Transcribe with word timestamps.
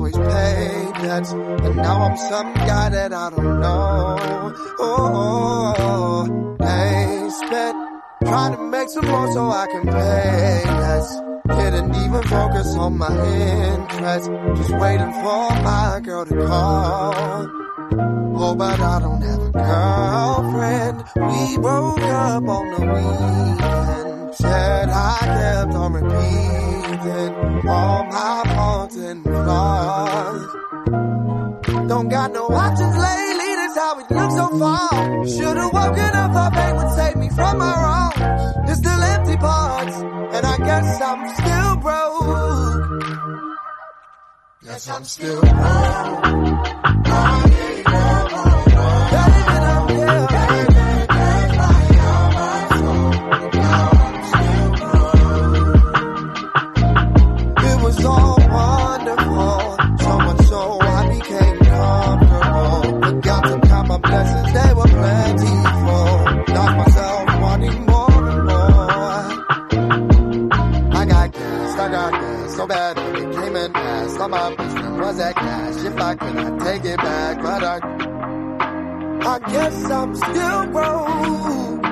always 0.00 0.16
paid 0.16 0.94
debts. 1.02 1.32
And 1.32 1.76
now 1.76 2.02
I'm 2.02 2.16
some 2.16 2.54
guy 2.54 2.88
that 2.88 3.12
I 3.12 3.30
don't 3.30 3.60
know. 3.60 4.54
Oh, 4.78 6.56
they 6.58 7.28
spent 7.30 7.76
trying 8.24 8.56
to 8.56 8.62
make 8.62 8.88
some 8.88 9.06
more 9.06 9.30
so 9.32 9.50
I 9.50 9.66
can 9.66 9.86
pay 9.86 10.62
less. 10.64 11.20
Didn't 11.48 11.94
even 11.96 12.22
focus 12.22 12.74
on 12.76 12.96
my 12.96 13.12
interests. 13.12 14.28
Just 14.56 14.70
waiting 14.80 15.12
for 15.12 15.50
my 15.68 16.00
girl 16.02 16.24
to 16.24 16.46
call. 16.46 17.59
Oh, 18.42 18.54
but 18.54 18.80
I 18.80 19.00
don't 19.00 19.20
have 19.20 19.42
a 19.42 19.50
girlfriend. 19.52 21.04
We 21.14 21.58
broke 21.58 22.00
up 22.00 22.48
on 22.48 22.70
the 22.70 22.80
weekend. 22.94 24.34
Said 24.34 24.88
I 24.88 25.18
kept 25.20 25.74
on 25.74 25.92
repeating 25.92 27.68
all 27.68 28.04
my 28.06 28.42
faults 28.54 28.96
and 28.96 29.22
flaws. 29.22 30.46
Don't 31.86 32.08
got 32.08 32.32
no 32.32 32.46
options 32.46 32.96
lately, 32.96 33.54
that's 33.56 33.76
how 33.76 33.98
it 34.00 34.10
looks 34.10 34.34
so 34.34 34.48
far. 34.58 35.26
Should've 35.26 35.72
woken 35.74 36.14
up, 36.16 36.32
thought 36.32 36.54
fate 36.54 36.74
would 36.76 36.92
save 36.96 37.16
me 37.16 37.28
from 37.28 37.58
my 37.58 37.74
wrongs. 37.82 38.66
There's 38.66 38.78
still 38.78 39.02
empty 39.02 39.36
parts, 39.36 39.96
and 39.96 40.46
I 40.46 40.56
guess 40.56 41.00
I'm 41.02 41.28
still 41.36 41.76
broke. 41.76 43.02
Guess 44.64 44.88
I'm 44.88 45.04
still 45.04 45.40
broke. 45.42 45.52
Oh, 47.12 47.44
yeah, 47.50 47.69
yeah. 47.92 48.59
Was 75.10 75.18
that 75.18 75.34
cash. 75.34 75.84
If 75.84 76.00
I 76.00 76.14
could, 76.14 76.36
I'd 76.36 76.60
take 76.60 76.84
it 76.84 76.96
back, 76.98 77.42
but 77.42 77.64
I, 77.64 77.78
I 79.34 79.38
guess 79.50 79.84
I'm 79.90 80.14
still 80.14 80.66
broke. 80.66 81.89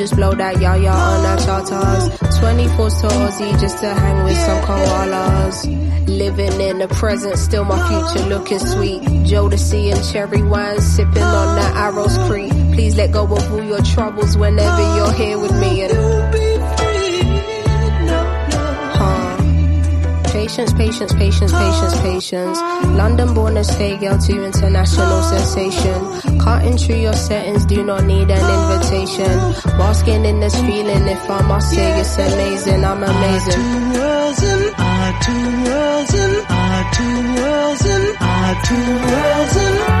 Just 0.00 0.16
blow 0.16 0.32
that 0.34 0.60
yaya 0.60 0.90
on 0.90 1.26
our 1.26 1.36
charters. 1.38 2.18
24 2.38 2.90
to 2.90 3.06
Aussie 3.08 3.60
just 3.60 3.78
to 3.78 3.92
hang 3.92 4.24
with 4.24 4.36
some 4.36 4.62
koalas. 4.64 5.79
Living 6.18 6.60
in 6.60 6.78
the 6.78 6.88
present, 6.88 7.38
still 7.38 7.64
my 7.64 7.78
future 7.88 8.28
looking 8.28 8.58
sweet. 8.58 9.00
Jodeci 9.02 9.92
and 9.94 10.04
cherry 10.12 10.42
wine, 10.42 10.80
sipping 10.80 11.22
on 11.22 11.56
that 11.56 11.76
Arrows 11.76 12.18
Creek. 12.28 12.50
Please 12.74 12.96
let 12.96 13.12
go 13.12 13.22
of 13.22 13.52
all 13.52 13.62
your 13.62 13.80
troubles 13.82 14.36
whenever 14.36 14.82
you're 14.96 15.12
here 15.12 15.38
with 15.38 15.52
me. 15.60 15.82
And 15.82 16.19
Patience, 20.50 20.72
patience, 20.72 21.12
patience, 21.12 21.52
patience, 21.52 22.00
patience. 22.00 22.58
London 22.98 23.34
born 23.34 23.56
and 23.56 23.64
stay 23.64 23.96
girl 23.98 24.18
to 24.18 24.44
international 24.44 25.22
sensation. 25.22 26.40
Cutting 26.40 26.76
through 26.76 26.96
your 26.96 27.12
settings, 27.12 27.64
do 27.66 27.84
not 27.84 28.02
need 28.02 28.28
an 28.28 28.72
invitation. 28.74 29.30
Basking 29.78 30.24
in 30.24 30.40
this 30.40 30.60
feeling, 30.60 31.06
if 31.06 31.30
I 31.30 31.42
must 31.42 31.70
say 31.70 32.00
it's 32.00 32.18
amazing, 32.18 32.84
I'm 32.84 33.00
amazing. 33.00 33.60
Our 33.60 33.92
two 33.92 34.00
worlds 34.00 34.42
and 34.42 34.74
our 34.76 35.12
two 35.22 35.62
worlds 35.70 36.14
and 36.16 36.46
our 36.50 36.84
two 36.96 37.14
worlds 37.36 37.86
and 37.86 38.18
our 38.20 38.54
two 38.64 38.84
worlds 39.06 39.56
and 39.56 40.00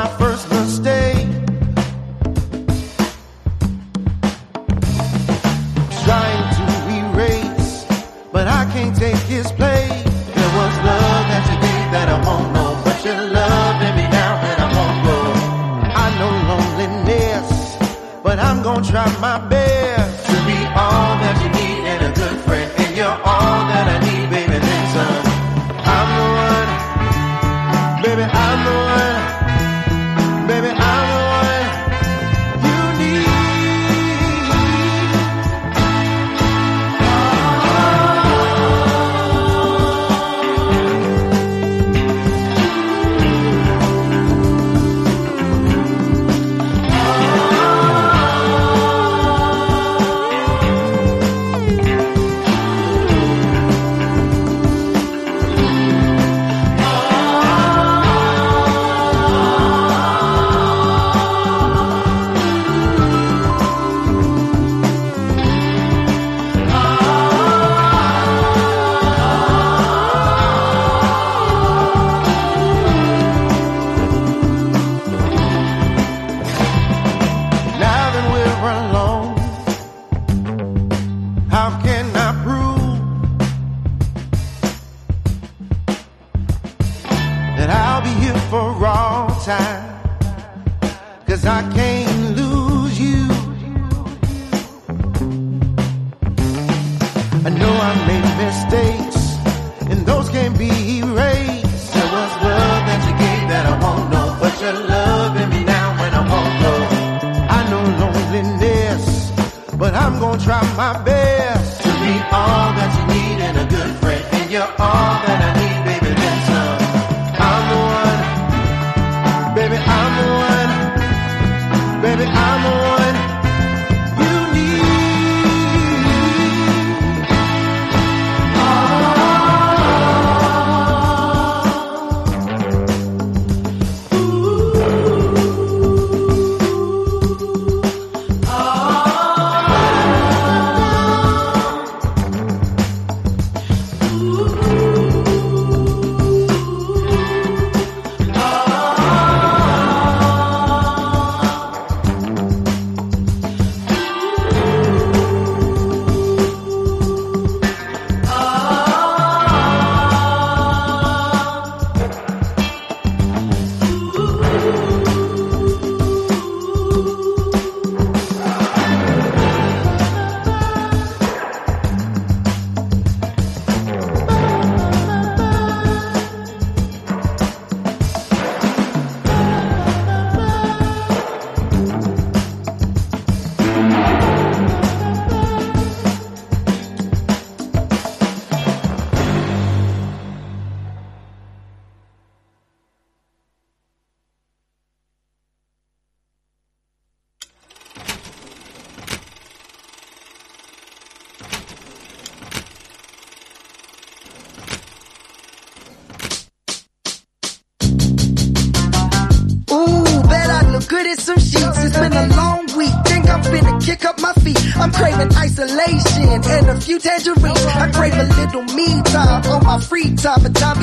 my 0.00 0.08
first 0.16 0.48
mistake. 0.48 0.79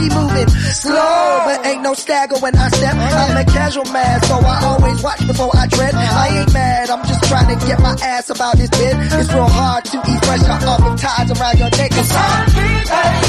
moving 0.10 0.48
slow, 0.50 1.42
but 1.46 1.66
ain't 1.66 1.82
no 1.82 1.94
stagger 1.94 2.38
when 2.40 2.56
I 2.56 2.70
step. 2.70 2.96
I'm 2.96 3.38
a 3.38 3.46
casual 3.46 3.86
man, 3.86 4.22
so 4.24 4.36
I 4.36 4.64
always 4.66 5.02
watch 5.02 5.26
before 5.26 5.52
I 5.54 5.68
tread. 5.68 5.94
I 5.96 6.40
ain't 6.40 6.54
mad, 6.54 6.90
I'm 6.90 7.06
just 7.08 7.24
trying 7.26 7.58
to 7.58 7.66
get 7.66 7.80
my 7.80 7.96
ass 8.02 8.30
about 8.30 8.58
this 8.58 8.70
bed. 8.70 8.96
It's 9.00 9.34
real 9.34 9.48
hard 9.48 9.86
to 9.86 9.98
eat 9.98 10.26
fresh, 10.26 10.44
I 10.44 10.66
often 10.66 10.98
ties 10.98 11.32
around 11.32 11.58
your 11.60 11.70
neck. 11.72 11.92
Cause 11.92 12.12
I'm 12.14 13.27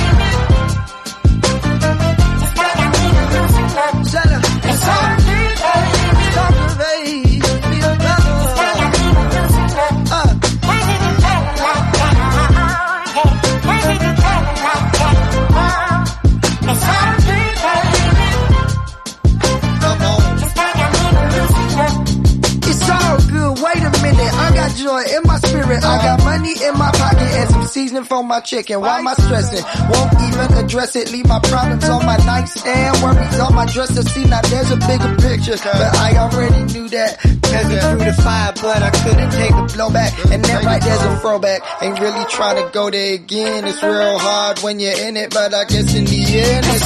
I 25.85 25.97
got 26.03 26.25
money 26.25 26.55
in 26.63 26.75
my 26.79 26.91
pocket 26.93 27.21
and 27.23 27.51
some 27.51 27.67
seasoning 27.67 28.05
for 28.05 28.23
my 28.23 28.41
chicken. 28.41 28.81
Why 28.81 28.99
am 28.99 29.09
I 29.09 29.15
stressing? 29.15 29.65
Won't 29.91 30.13
even 30.29 30.65
address 30.65 30.97
it. 30.97 31.13
Leave 31.13 31.27
my 31.27 31.41
problems 31.41 31.89
on 31.89 32.05
my 32.05 32.17
nightstand. 32.19 33.03
Worries 33.03 33.41
on 33.41 33.55
my 33.55 33.67
dresser. 33.67 34.03
See, 34.03 34.25
now 34.25 34.41
there's 34.43 34.71
a 34.71 34.77
bigger 34.77 35.17
picture. 35.17 35.57
But 35.63 35.97
I 35.97 36.17
already 36.17 36.73
knew 36.73 36.89
that. 36.91 37.19
Cause 37.21 37.73
it 37.73 37.81
through 37.81 38.05
the 38.05 38.13
fire, 38.13 38.53
but 38.61 38.83
I 38.83 38.91
couldn't 38.91 39.31
take 39.31 39.51
the 39.51 39.67
blowback. 39.73 40.33
And 40.33 40.45
that 40.45 40.65
right 40.65 40.83
there's 40.83 41.03
a 41.03 41.19
throwback. 41.21 41.63
Ain't 41.83 41.99
really 41.99 42.25
trying 42.27 42.63
to 42.63 42.71
go 42.73 42.91
there 42.91 43.15
again. 43.15 43.65
It's 43.65 43.83
real 43.83 44.19
hard 44.19 44.59
when 44.61 44.81
you're 44.81 44.99
in 44.99 45.17
it, 45.17 45.33
but 45.33 45.55
I 45.55 45.65
guess 45.65 45.95
in 45.95 46.05
the 46.05 46.21
end 46.39 46.67
it's 46.67 46.85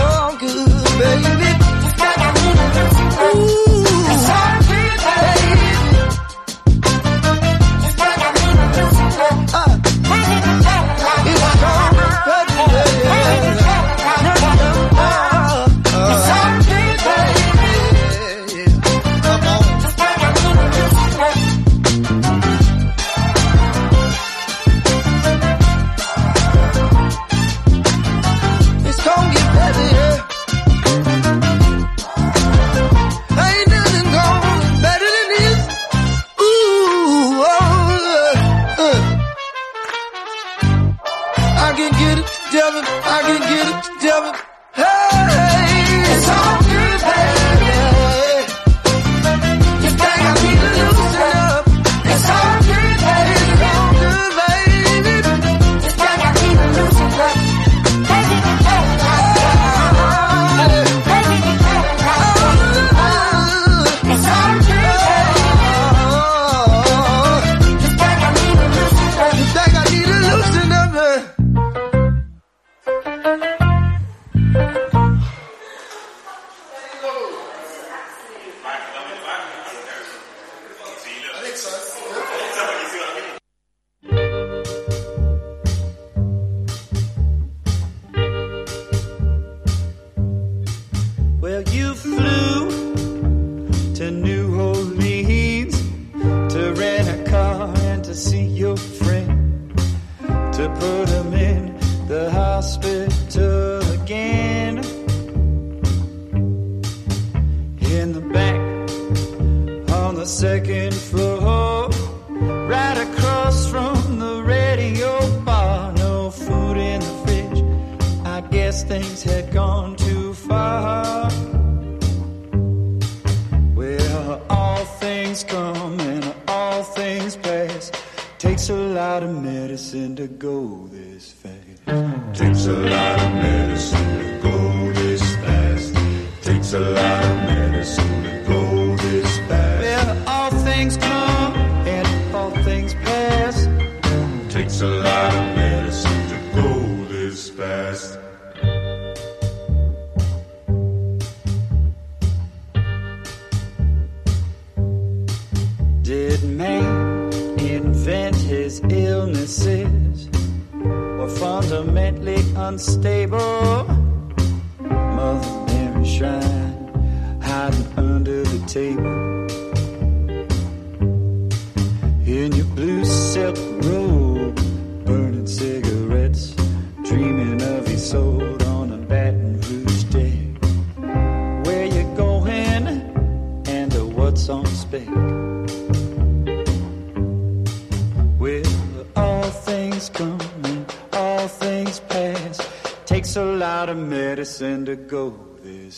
all 0.00 0.36
good, 0.38 0.66
baby. 0.98 1.39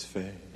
face. 0.05 0.52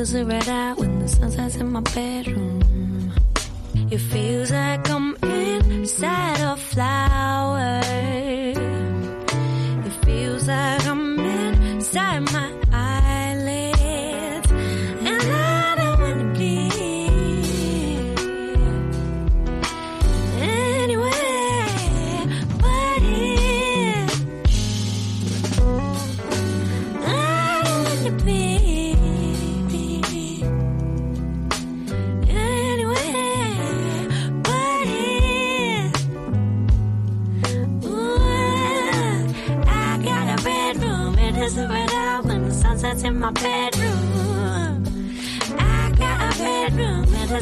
is 0.00 0.12
the 0.12 0.24
red 0.24 0.48
out 0.48 0.78
when 0.78 0.98
the 0.98 1.08
sun 1.08 1.30
sets 1.30 1.56
in 1.56 1.70
my 1.72 1.80
bedroom. 1.80 3.12
It 3.90 3.98
feels 3.98 4.50
like 4.50 4.88
I'm 4.88 5.14
inside 5.22 6.40
a 6.40 6.56
flower. 6.56 7.79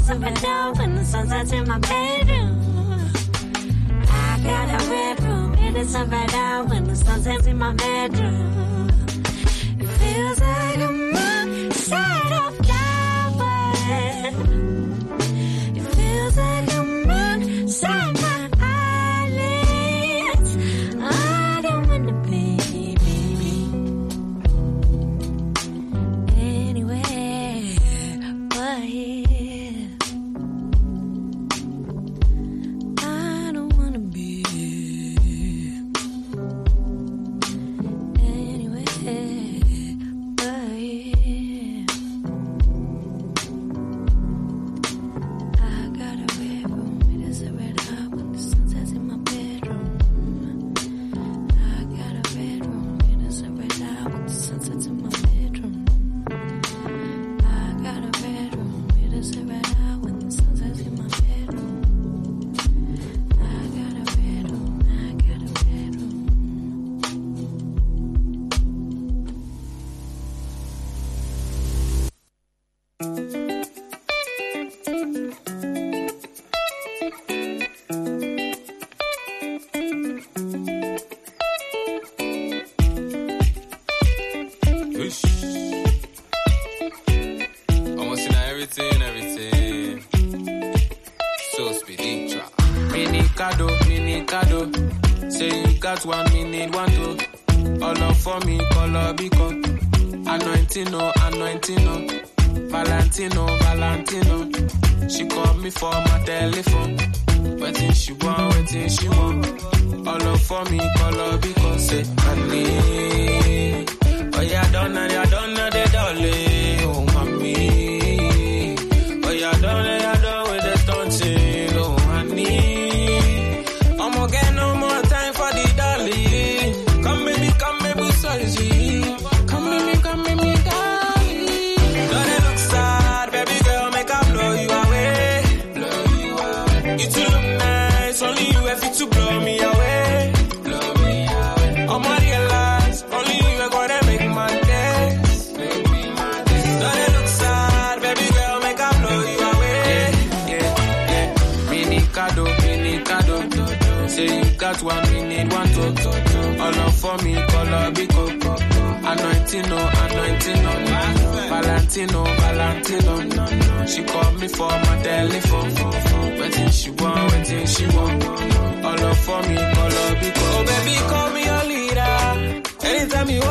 glass 0.09 0.17
of 0.17 0.21
Bordeaux 0.21 0.73
when 0.79 0.95
the 0.95 1.05
sun 1.05 1.29
sets 1.29 1.53
in 1.53 1.69
my 1.69 1.79
bedroom. 1.79 3.11
I 4.11 4.41
got 4.43 4.69
a 4.69 4.91
red 4.91 5.23
room, 5.23 5.55
it 5.55 5.77
is 5.77 5.95
a 5.95 6.05
red 6.05 6.33
eye 6.35 6.63
when 6.63 6.85
the 6.85 6.97
sun 6.97 7.23
sets 7.23 7.47
in 7.47 7.59
my 7.59 7.73
bedroom. 7.75 8.08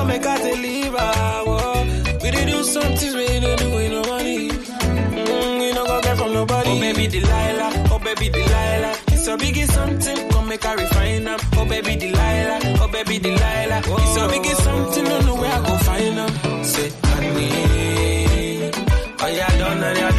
Anytime 0.09 0.15
you 0.15 0.15
want, 0.15 0.15
make 0.15 0.25
I 0.25 0.37
deliver. 0.41 1.11
Whoa. 1.49 2.19
We 2.23 2.31
did 2.31 2.47
do 2.47 2.63
some 2.63 2.95
things 2.95 3.13
we 3.15 3.27
didn't 3.27 3.59
do 3.59 3.69
with 3.75 3.91
no 3.91 4.01
money. 4.03 4.49
Mm, 4.49 5.59
we 5.59 5.71
no 5.73 5.85
go 5.85 6.01
get 6.01 6.17
from 6.17 6.33
nobody. 6.33 6.69
Oh 6.69 6.79
baby 6.79 7.07
Delilah, 7.07 7.71
oh 7.91 7.99
baby 7.99 8.29
Delilah. 8.29 8.95
It's 9.07 9.27
a 9.27 9.37
biggie 9.37 9.67
something, 9.67 10.29
come 10.29 10.47
make 10.47 10.63
a 10.65 10.75
refine 10.75 11.23
them. 11.25 11.39
Oh 11.53 11.65
baby 11.65 11.95
Delilah, 11.95 12.59
oh 12.81 12.87
baby 12.91 13.19
Delilah. 13.19 13.79
It's 13.85 14.17
a 14.17 14.27
biggie 14.27 14.55
something, 14.55 15.03
don't 15.05 15.25
know 15.25 15.35
where 15.35 15.51
I 15.51 15.59
go 15.65 15.77
find 15.77 16.17
them. 16.17 16.63
Say 16.63 16.91
honey, 17.03 18.71
oh 19.21 19.27
yeah, 19.27 19.57
don't 19.57 19.79
know, 19.79 19.91
yeah, 19.93 20.11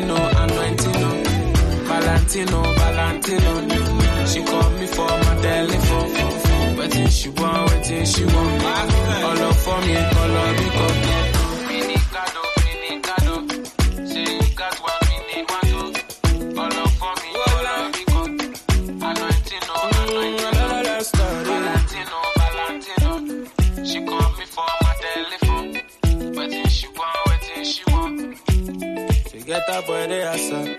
Anointing, 0.00 0.06
no, 0.08 0.16
anointing, 0.16 0.92
no. 0.92 1.10
Valentino, 1.84 2.62
Valentino. 2.62 4.26
She 4.26 4.42
called 4.42 4.72
me 4.80 4.86
for 4.86 5.06
my 5.06 5.36
telephone. 5.42 6.76
Waiting 6.78 7.08
she 7.08 7.28
want, 7.28 7.70
waiting 7.70 8.06
she 8.06 8.24
want. 8.24 8.64
All 9.24 9.42
up 9.42 9.54
for 9.56 9.80
me, 9.82 9.94
color 9.94 10.54
bico. 10.56 10.86
Mini 10.90 10.99
Are 29.88 30.36
son. 30.36 30.76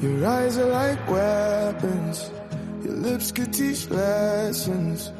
Your 0.00 0.26
eyes 0.26 0.56
are 0.56 0.64
like 0.64 1.10
weapons. 1.10 2.30
Your 2.82 2.94
lips 2.94 3.32
could 3.32 3.52
teach 3.52 3.90
lessons. 3.90 5.12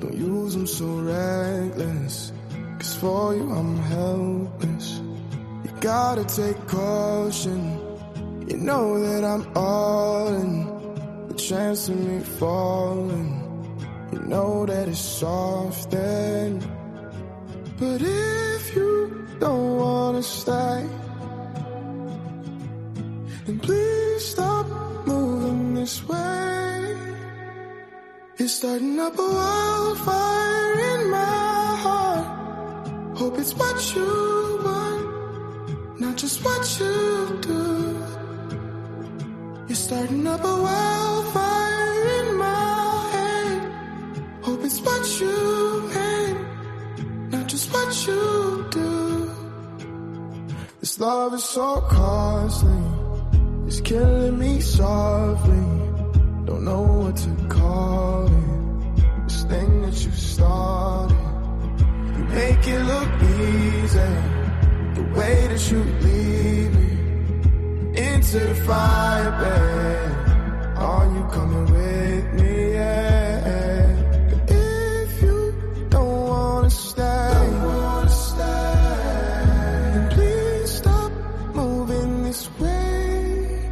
Don't 0.00 0.12
use 0.12 0.54
them 0.54 0.66
so 0.66 0.86
reckless. 0.98 2.33
For 3.04 3.34
you 3.34 3.50
I'm 3.52 3.76
helpless. 3.76 5.02
You 5.64 5.70
gotta 5.82 6.24
take 6.24 6.58
caution. 6.66 7.60
You 8.48 8.56
know 8.56 8.98
that 8.98 9.22
I'm 9.22 9.44
all 9.54 10.28
in. 10.28 11.28
The 11.28 11.34
chance 11.34 11.90
of 11.90 11.98
me 12.00 12.20
falling. 12.40 13.30
You 14.10 14.20
know 14.20 14.64
that 14.64 14.88
it's 14.88 14.98
soft 15.00 15.90
then. 15.90 16.60
But 17.78 18.00
if 18.00 18.74
you 18.74 19.26
don't 19.38 19.76
wanna 19.76 20.22
stay, 20.22 20.88
then 23.44 23.58
please 23.58 24.24
stop 24.32 24.66
moving 25.06 25.74
this 25.74 25.96
way. 26.08 26.96
You're 28.38 28.48
starting 28.48 28.98
up 28.98 29.18
a 29.18 29.28
wildfire 29.38 30.80
in 30.92 31.10
my 31.10 31.76
heart. 31.84 32.13
Hope 33.16 33.38
it's 33.38 33.54
what 33.54 33.94
you 33.94 34.60
want, 34.64 36.00
not 36.00 36.16
just 36.16 36.44
what 36.44 36.80
you 36.80 37.38
do. 37.40 37.96
You're 39.68 39.76
starting 39.76 40.26
up 40.26 40.42
a 40.42 40.56
wildfire 40.66 42.08
in 42.18 42.36
my 42.36 43.08
head. 43.12 43.72
Hope 44.42 44.64
it's 44.64 44.80
what 44.80 45.20
you 45.20 45.90
meant, 45.94 47.30
not 47.30 47.46
just 47.46 47.72
what 47.72 48.06
you 48.08 48.66
do. 48.72 49.30
This 50.80 50.98
love 50.98 51.34
is 51.34 51.44
so 51.44 51.80
costly. 51.82 52.82
It's 53.68 53.80
killing 53.80 54.38
me 54.40 54.60
softly. 54.60 55.66
Don't 56.46 56.64
know 56.64 56.82
what 56.82 57.16
to 57.16 57.30
call 57.48 58.26
it. 58.26 59.28
This 59.28 59.44
thing 59.44 59.82
that 59.82 60.04
you 60.04 60.10
started. 60.10 61.33
You 62.16 62.22
make 62.40 62.66
it 62.74 62.82
look 62.92 63.10
easy. 63.22 64.12
The 64.96 65.04
way 65.16 65.36
that 65.50 65.62
you 65.70 65.80
lead 66.04 66.68
me 66.78 66.90
into 68.08 68.38
the 68.50 68.54
fire, 68.66 69.30
babe. 69.42 70.12
Are 70.76 71.06
you 71.16 71.24
coming 71.36 71.66
with 71.74 72.26
me? 72.38 72.52
Yeah. 72.72 74.30
But 74.30 74.50
if 74.50 75.10
you 75.22 75.38
don't 75.90 76.20
wanna 76.30 76.70
stay, 76.70 77.34
then 79.92 80.06
please 80.14 80.70
stop 80.80 81.12
moving 81.54 82.10
this 82.24 82.42
way. 82.60 83.70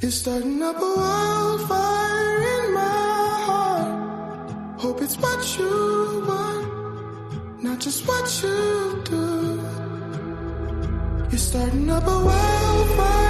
You're 0.00 0.10
starting 0.22 0.62
up 0.62 0.76
a 0.76 0.90
wildfire 1.00 2.36
in 2.54 2.64
my 2.74 2.80
heart. 3.48 3.88
Hope 4.82 4.98
it's 5.02 5.16
what 5.18 5.40
you 5.58 6.24
want, 6.28 6.39
not 7.70 7.78
just 7.78 8.04
what 8.08 8.42
you 8.42 9.00
do. 9.04 9.60
You're 11.30 11.38
starting 11.38 11.88
up 11.88 12.04
a 12.04 12.18
wildfire 12.26 13.29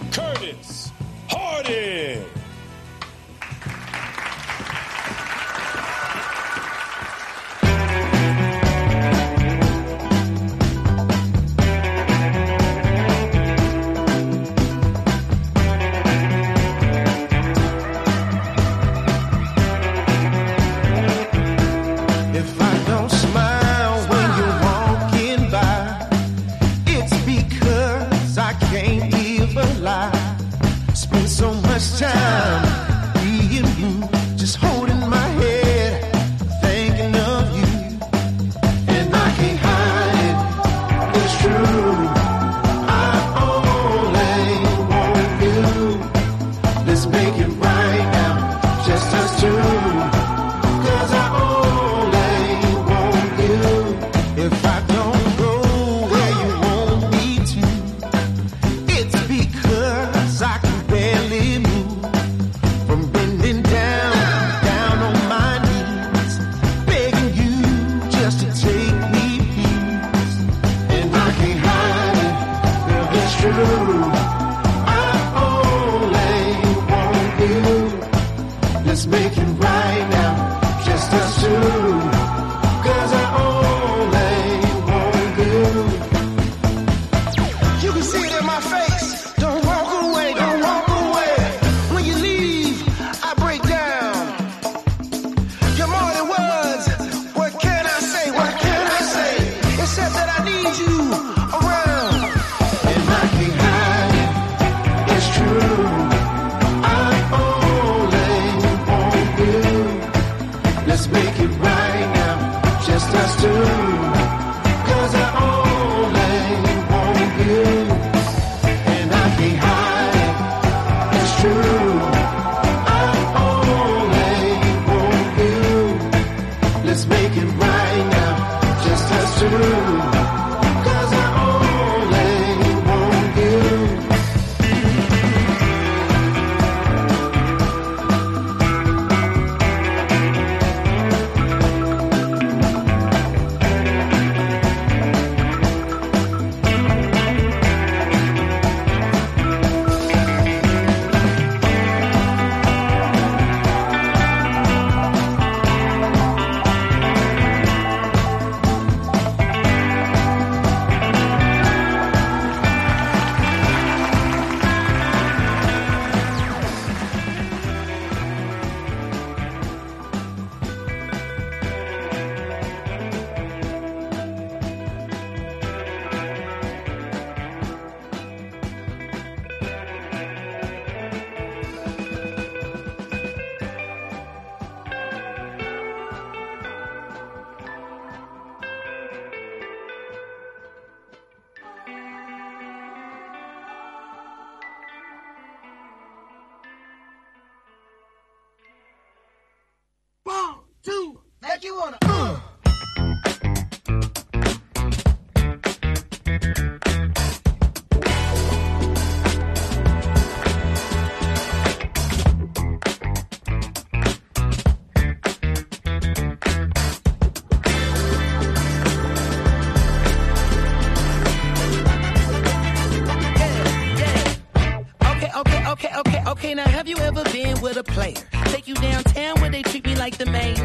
with 227.71 227.89
a 227.89 227.91
player. 227.91 228.15
Take 228.45 228.67
you 228.67 228.75
downtown 228.75 229.39
where 229.39 229.49
they 229.49 229.61
treat 229.61 229.85
me 229.85 229.95
like 229.95 230.17
the 230.17 230.25
main 230.25 230.60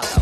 follow. 0.00 0.21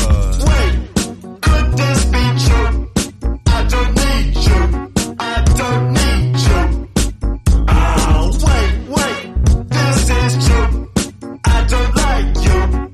like 12.21 12.45
you. 12.45 12.90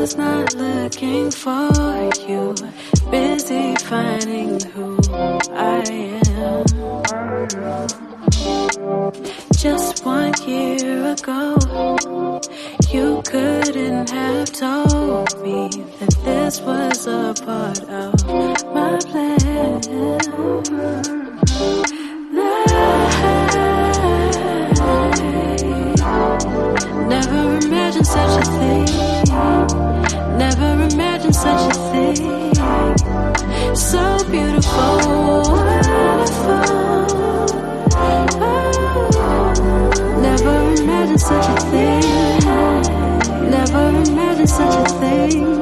was 0.00 0.16
not 0.16 0.54
looking 0.54 1.30
for 1.30 1.68
you. 2.26 2.54
Busy 3.10 3.76
finding 3.84 4.58
who 4.72 4.98
I 5.52 5.82
am. 6.24 6.64
Just 9.52 10.06
one 10.06 10.32
year 10.46 11.12
ago, 11.12 12.40
you 12.90 13.20
couldn't 13.26 14.08
have 14.08 14.50
told 14.52 15.28
me 15.42 15.68
that 15.98 16.16
this 16.24 16.60
was 16.62 17.06
a 17.06 17.34
part 17.44 17.80
of 18.00 18.14
my 18.74 18.96
plan. 19.10 19.80
Now, 27.10 27.19
such 31.50 31.70
a 31.70 31.78
thing. 31.90 32.54
So 33.74 34.02
beautiful, 34.30 34.96
wonderful. 35.50 36.62
Oh, 38.42 38.68
never 40.22 40.56
imagined 40.82 41.20
such 41.20 41.46
a 41.48 41.56
thing. 41.70 42.04
Never 43.50 43.84
imagined 44.10 44.48
such 44.48 44.74
a 44.74 44.88
thing. 45.00 45.60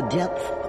The 0.00 0.08
depth 0.08 0.59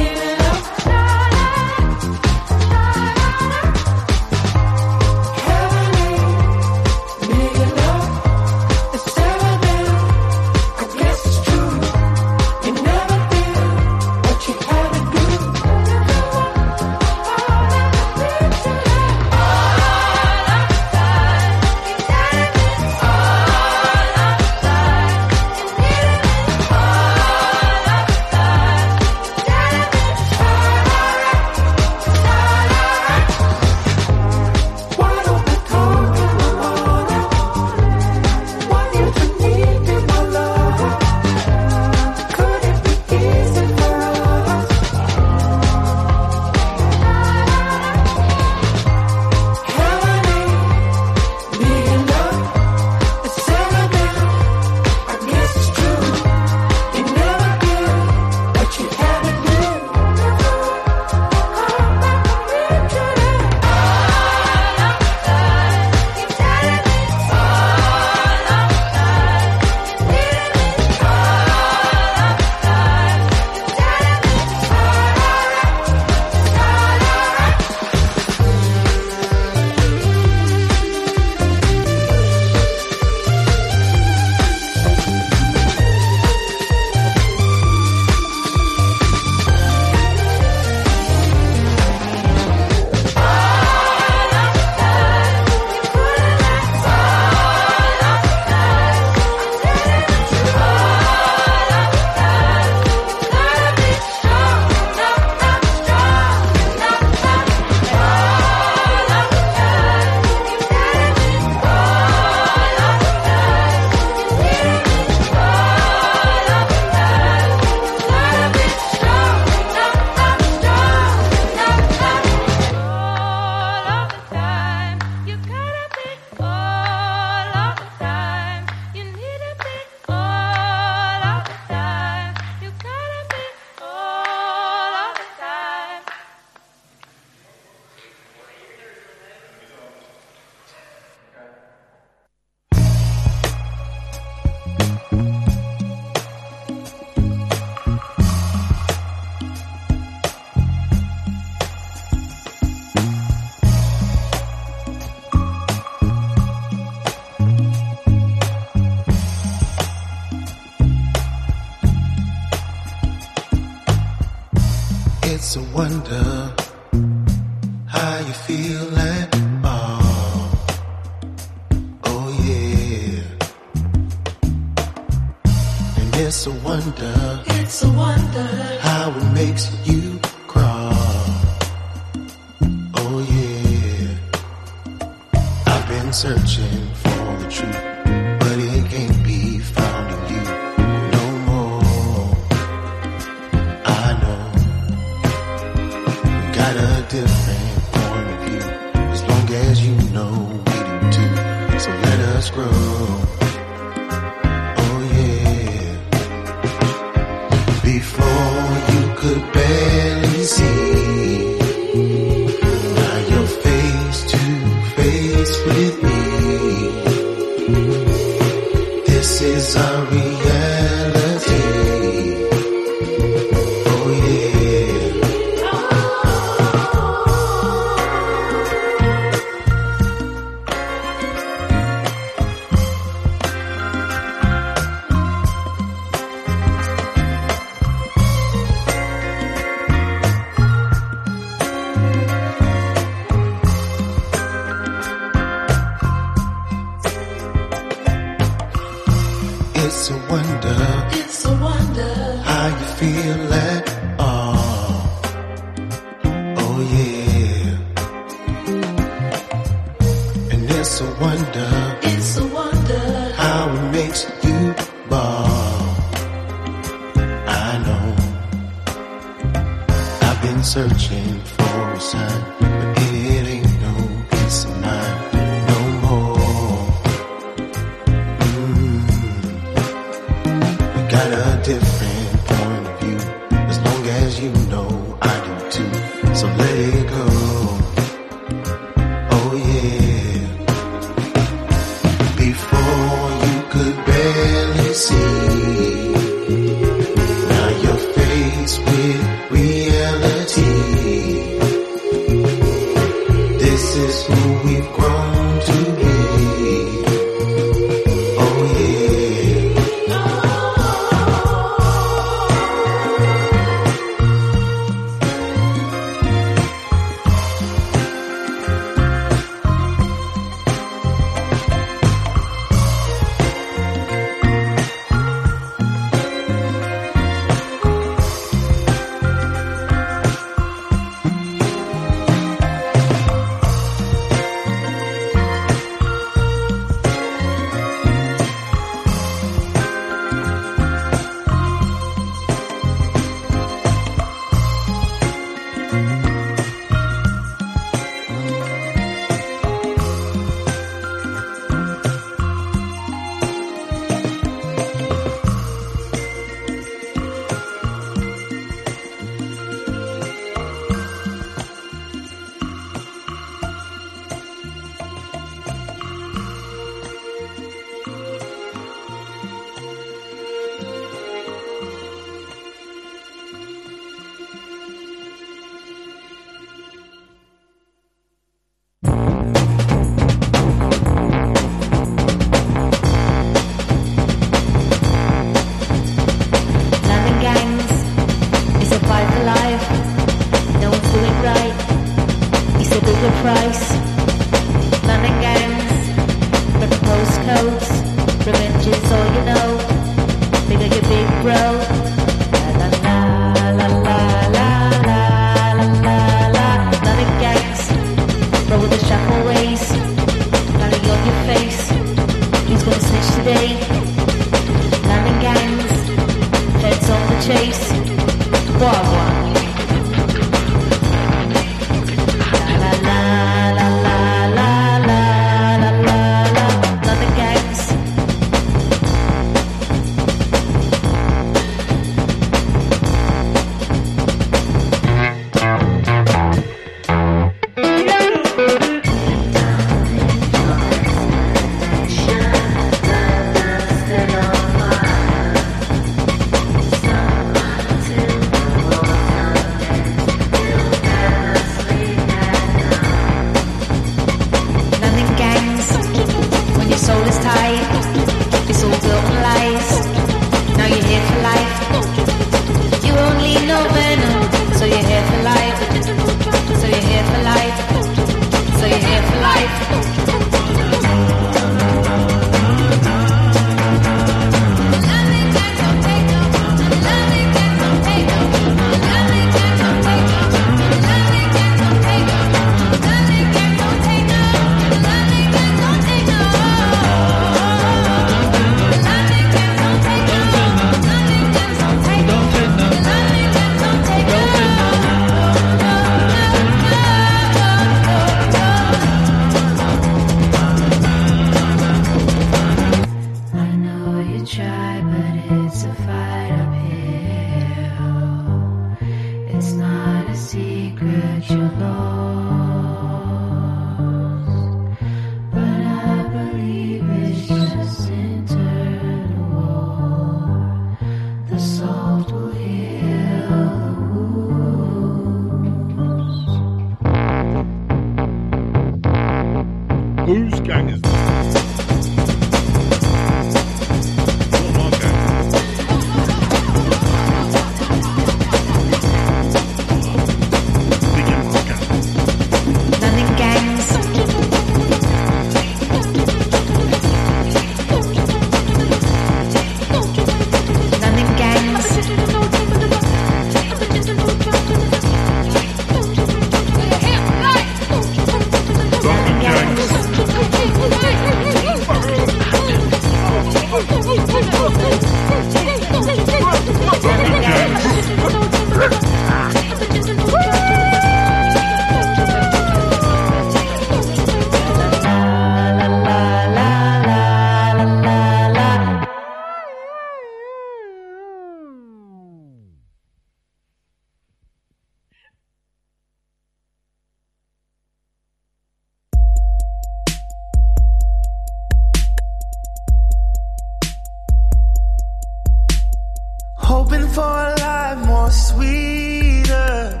hoping 596.90 597.08
for 597.10 597.20
a 597.22 597.54
life 597.60 598.06
more 598.06 598.30
sweeter. 598.30 600.00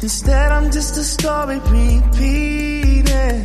Instead, 0.00 0.52
I'm 0.52 0.70
just 0.70 0.96
a 0.96 1.04
story 1.04 1.58
repeating. 1.58 3.40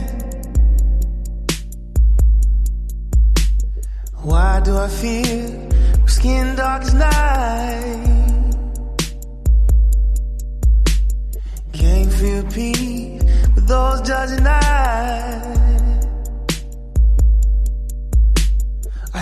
Why 4.24 4.60
do 4.64 4.78
I 4.78 4.88
feel 4.88 5.70
skin 6.08 6.56
dark 6.56 6.84
as 6.84 6.94
night? 6.94 8.54
Can't 11.74 12.14
feel 12.14 12.44
peace 12.52 13.24
with 13.56 13.68
those 13.68 14.02
judging 14.02 14.46
eyes. 14.46 15.77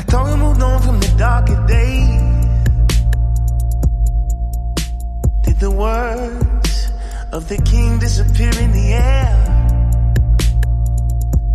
Thought 0.08 0.26
we 0.28 0.36
moved 0.36 0.62
on 0.62 0.82
from 0.82 1.00
the 1.00 1.14
darker 1.18 1.66
days. 1.68 2.22
Did 5.44 5.60
the 5.60 5.72
words 5.72 6.92
of 7.32 7.48
the 7.50 7.58
king 7.64 8.00
disappear 8.00 8.52
in 8.60 8.72
the 8.72 8.94
air? 8.94 9.36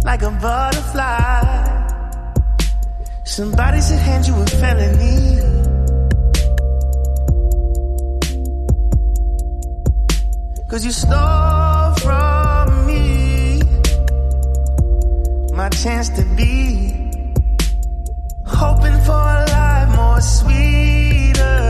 Like 0.05 0.23
a 0.23 0.31
butterfly. 0.31 1.61
Somebody 3.25 3.81
should 3.81 3.99
hand 3.99 4.27
you 4.27 4.35
a 4.35 4.47
felony. 4.47 5.41
Cause 10.69 10.85
you 10.85 10.93
stole 10.93 11.95
from 11.95 12.87
me 12.87 13.61
my 15.53 15.69
chance 15.69 16.09
to 16.11 16.25
be 16.37 16.90
hoping 18.61 18.99
for 19.09 19.25
a 19.43 19.45
life 19.57 19.91
more 19.97 20.21
sweeter. 20.21 21.63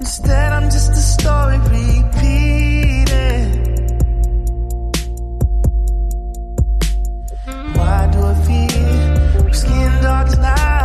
Instead, 0.00 0.52
I'm 0.56 0.68
just 0.76 0.90
a 0.90 1.04
story 1.14 1.58
repeating. 1.76 3.48
Why 7.78 8.00
do 8.12 8.18
I 8.32 8.34
feel 8.46 9.52
skin 9.60 9.92
dark 10.02 10.28
tonight? 10.30 10.81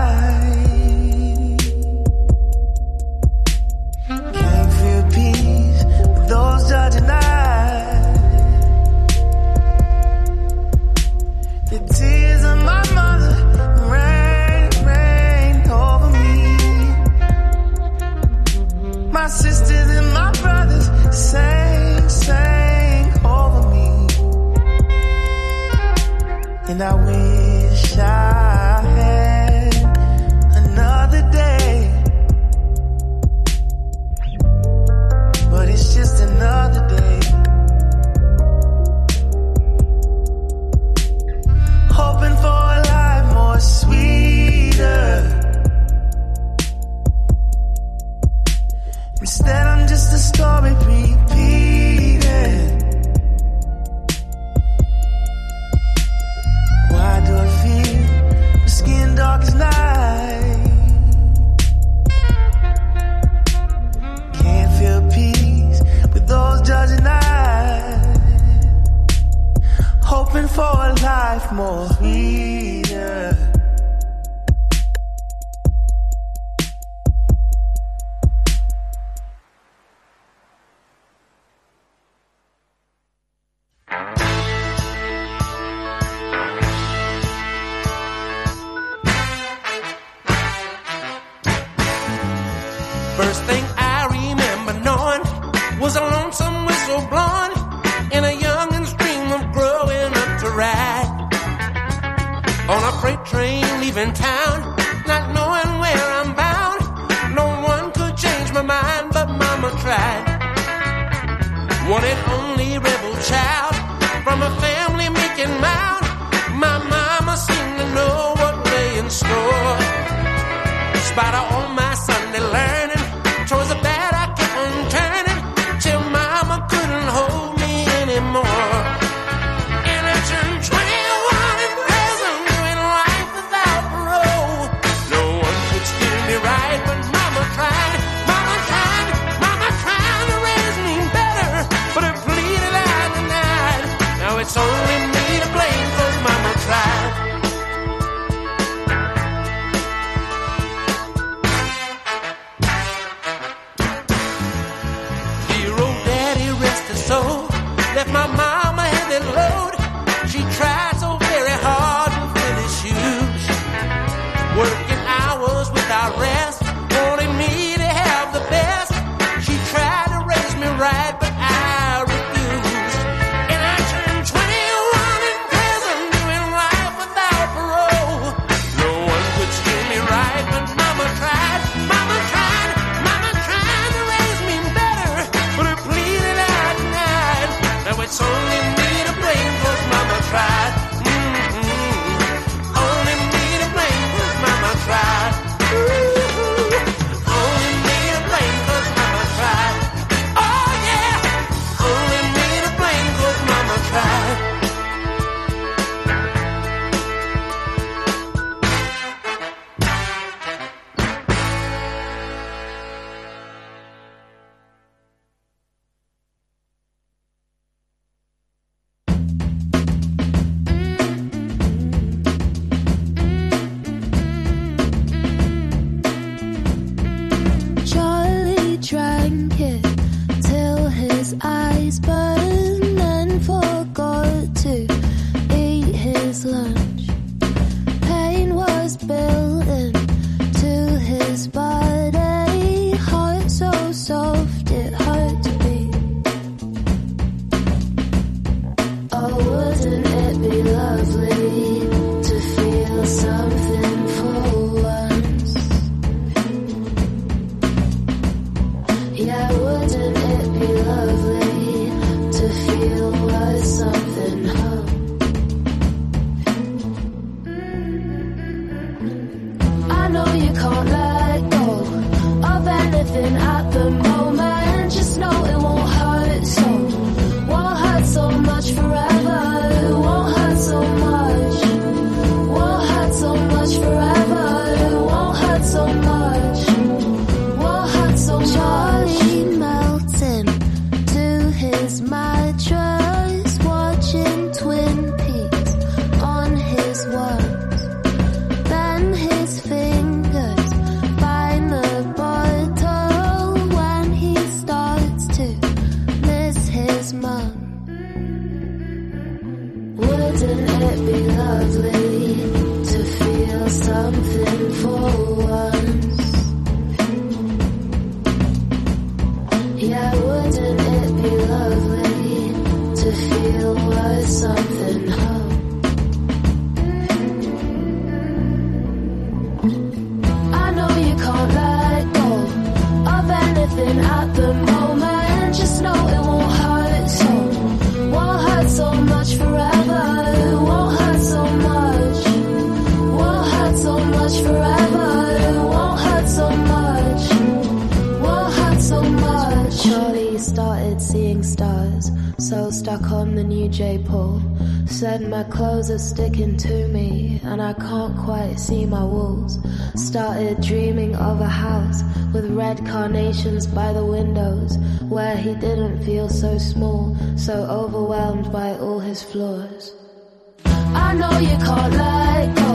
can't 371.68 371.94
let 371.94 372.56
go 372.56 372.74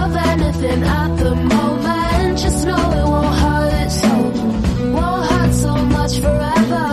of 0.00 0.16
anything 0.32 0.82
at 0.82 1.10
the 1.22 1.34
moment. 1.54 2.38
Just 2.44 2.60
know 2.66 2.84
it 3.00 3.06
won't 3.12 3.34
hurt 3.42 3.90
so, 4.00 4.12
won't 4.96 5.24
hurt 5.30 5.52
so 5.64 5.72
much 5.96 6.14
forever. 6.24 6.86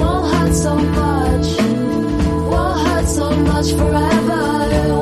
Won't 0.00 0.24
hurt 0.34 0.54
so 0.64 0.74
much, 1.00 1.48
won't 2.52 2.78
hurt 2.86 3.06
so 3.18 3.26
much 3.50 3.68
forever. 3.80 4.42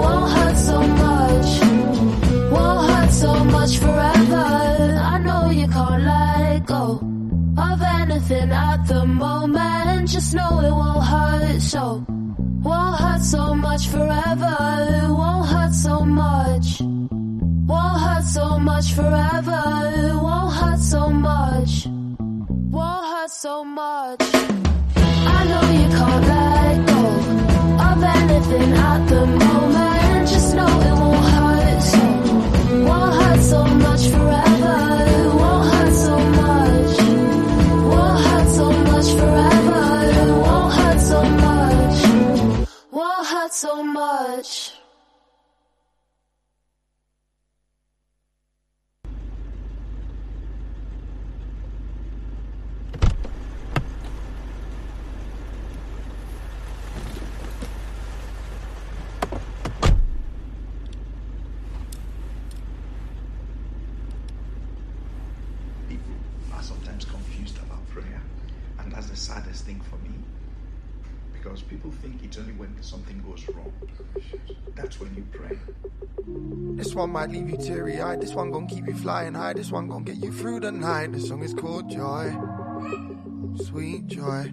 Won't 0.05 0.31
hurt 0.37 0.59
so 0.71 0.79
much, 1.05 1.51
won't 2.55 2.91
hurt 2.91 3.13
so 3.25 3.33
much 3.57 3.79
forever. 3.85 4.47
I 5.15 5.19
know 5.27 5.43
you 5.61 5.69
can't 5.69 6.03
let 6.03 6.67
go 6.67 6.85
of 7.69 7.79
anything 8.01 8.51
at 8.53 8.81
the 8.91 9.07
moment. 9.07 10.09
Just 10.15 10.35
know 10.35 10.53
it 10.69 10.75
won't 10.83 11.05
hurt 11.13 11.63
so 11.63 12.16
so 13.27 13.55
much 13.55 13.89
forever. 13.89 14.57
It 14.89 15.11
won't 15.11 15.49
hurt 15.49 15.75
so 15.75 16.05
much. 16.05 16.81
Won't 16.81 18.01
hurt 18.01 18.25
so 18.25 18.59
much 18.61 18.93
forever. 18.93 19.63
It 19.97 20.15
won't 20.15 20.55
hurt 20.55 20.79
so 20.79 21.11
much. 21.11 21.87
Won't 22.77 23.05
hurt 23.13 23.31
so 23.31 23.65
much. 23.65 24.23
I 25.37 25.41
know 25.51 25.65
you 25.79 25.89
can't 25.99 26.25
let 26.33 26.77
go 26.91 27.03
of 27.89 28.03
anything 28.17 28.73
at 28.91 29.01
the 29.09 29.27
moment. 29.27 30.29
Just 30.29 30.55
know 30.55 30.73
it 30.89 30.97
won't 31.03 31.27
hurt 31.35 31.83
so. 31.91 32.05
Won't 32.89 33.15
hurt 33.21 33.41
so 33.41 33.65
much 33.87 34.03
forever. 34.07 34.56
so 43.57 43.83
much. 43.83 44.76
One 76.97 77.11
might 77.11 77.31
leave 77.31 77.51
you 77.51 77.59
teary 77.59 78.01
eyed. 78.01 78.23
This 78.23 78.35
one 78.35 78.51
gon' 78.51 78.67
keep 78.67 78.87
you 78.87 78.95
flying 78.95 79.35
high. 79.35 79.53
This 79.53 79.71
one 79.71 79.87
gon' 79.87 80.03
get 80.03 80.17
you 80.17 80.33
through 80.33 80.61
the 80.61 80.73
night. 80.73 81.13
This 81.13 81.29
song 81.29 81.43
is 81.43 81.53
called 81.53 81.91
Joy. 81.91 82.35
Sweet 83.65 84.07
joy. 84.07 84.53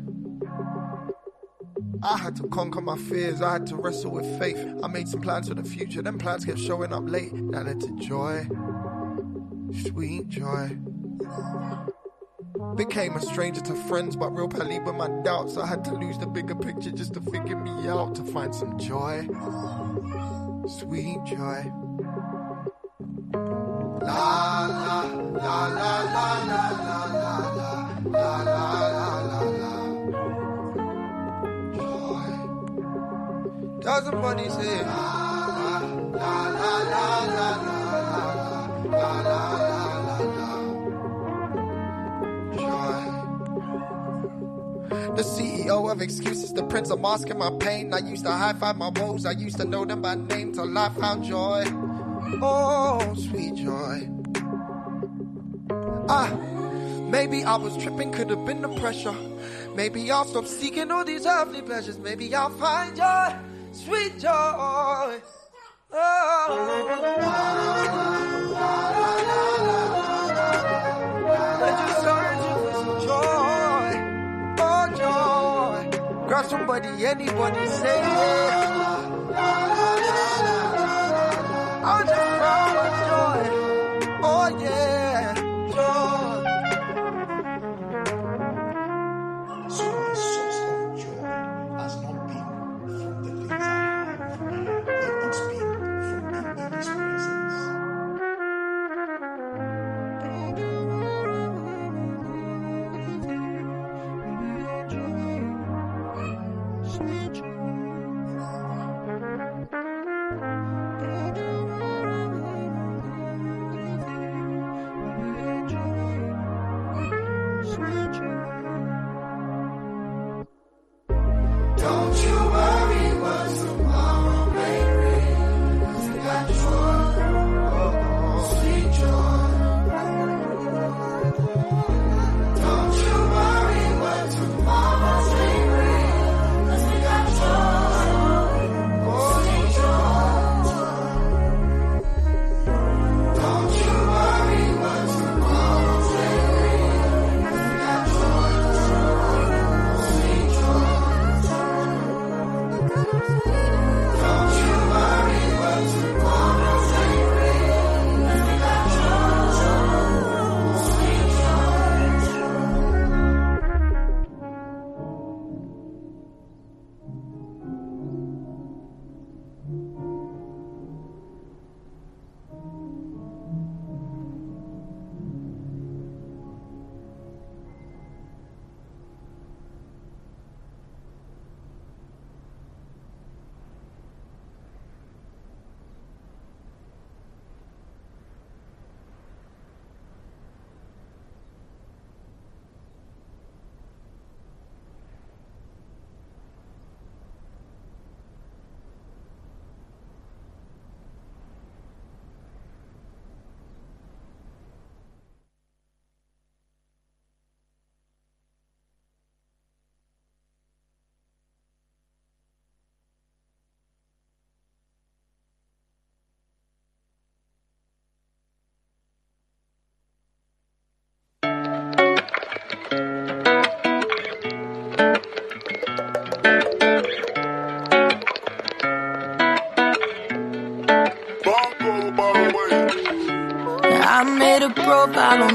I 2.04 2.18
had 2.18 2.36
to 2.38 2.48
conquer 2.50 2.82
my 2.82 2.98
fears. 2.98 3.42
I 3.42 3.54
had 3.54 3.68
to 3.68 3.78
wrestle 3.78 4.12
with 4.12 4.40
faith. 4.40 4.60
I 4.84 4.88
made 4.88 5.08
some 5.08 5.22
plans 5.22 5.48
for 5.48 5.56
the 5.56 5.64
future. 5.64 6.02
Them 6.02 6.18
plans 6.18 6.44
kept 6.44 6.60
showing 6.60 6.92
up 6.92 7.04
late. 7.06 7.32
That 7.52 7.66
led 7.66 7.80
to 7.80 7.96
joy. 7.96 8.46
Sweet 9.88 10.28
joy. 10.28 10.78
Became 12.76 13.16
a 13.16 13.22
stranger 13.22 13.62
to 13.62 13.76
friends, 13.88 14.16
but 14.16 14.30
real 14.32 14.50
pally 14.50 14.80
with 14.80 14.96
my 14.96 15.08
doubts. 15.24 15.58
I 15.58 15.66
had 15.66 15.86
to 15.86 15.94
lose 15.94 16.18
the 16.18 16.28
bigger 16.28 16.56
picture 16.56 16.92
just 16.92 17.14
to 17.14 17.22
figure 17.22 17.58
me 17.58 17.88
out 17.88 18.16
to 18.16 18.24
find 18.26 18.54
some 18.54 18.78
joy. 18.78 19.28
Sweet 20.68 21.24
joy. 21.26 21.72
La 24.02 24.68
la 24.68 25.04
la 25.44 25.68
la 25.68 26.04
say 34.50 34.84
la 34.84 35.14
la 35.64 36.04
la 36.12 36.44
la 36.54 36.84
la 36.84 37.04
la 37.04 37.62
la 38.92 39.12
la 39.22 39.38
la 39.38 40.18
la 40.28 40.54
Joy. 42.56 43.10
The 45.16 45.24
CEO 45.24 45.92
of 45.92 46.02
excuses, 46.02 46.54
the 46.54 46.64
prince 46.64 46.90
of 46.90 47.00
masking 47.00 47.38
my 47.38 47.52
pain. 47.60 47.94
I 47.94 48.00
used 48.00 48.26
to 48.26 48.32
high 48.32 48.54
five 48.54 48.78
my 48.78 48.90
woes. 48.90 49.26
I 49.26 49.32
used 49.32 49.58
to 49.58 49.66
know 49.66 49.86
them 49.86 50.02
by 50.02 50.16
name 50.16 50.54
till 50.54 50.78
I 50.78 50.90
found 50.90 51.24
joy. 51.24 51.66
Oh, 52.42 53.14
sweet 53.16 53.56
joy. 53.56 54.10
Ah, 56.10 56.30
maybe 57.10 57.44
I 57.44 57.56
was 57.56 57.78
tripping, 57.78 58.12
could 58.12 58.30
have 58.30 58.46
been 58.46 58.62
the 58.62 58.70
pressure. 58.80 59.16
Maybe 59.76 60.12
I'll 60.12 60.26
stop 60.26 60.46
seeking 60.46 60.92
all 60.92 61.06
these 61.06 61.26
earthly 61.26 61.62
pleasures. 61.62 61.98
Maybe 61.98 62.34
I'll 62.36 62.50
find 62.50 62.96
joy, 62.96 63.36
sweet 63.72 64.20
joy, 64.20 64.30
oh 64.30 65.20
joy. 74.98 75.90
Grab 76.28 76.46
somebody, 76.46 77.06
anybody, 77.06 77.68
say 77.68 78.00
yeah. 78.00 80.03
Oh, 81.86 82.02
the. 82.06 82.83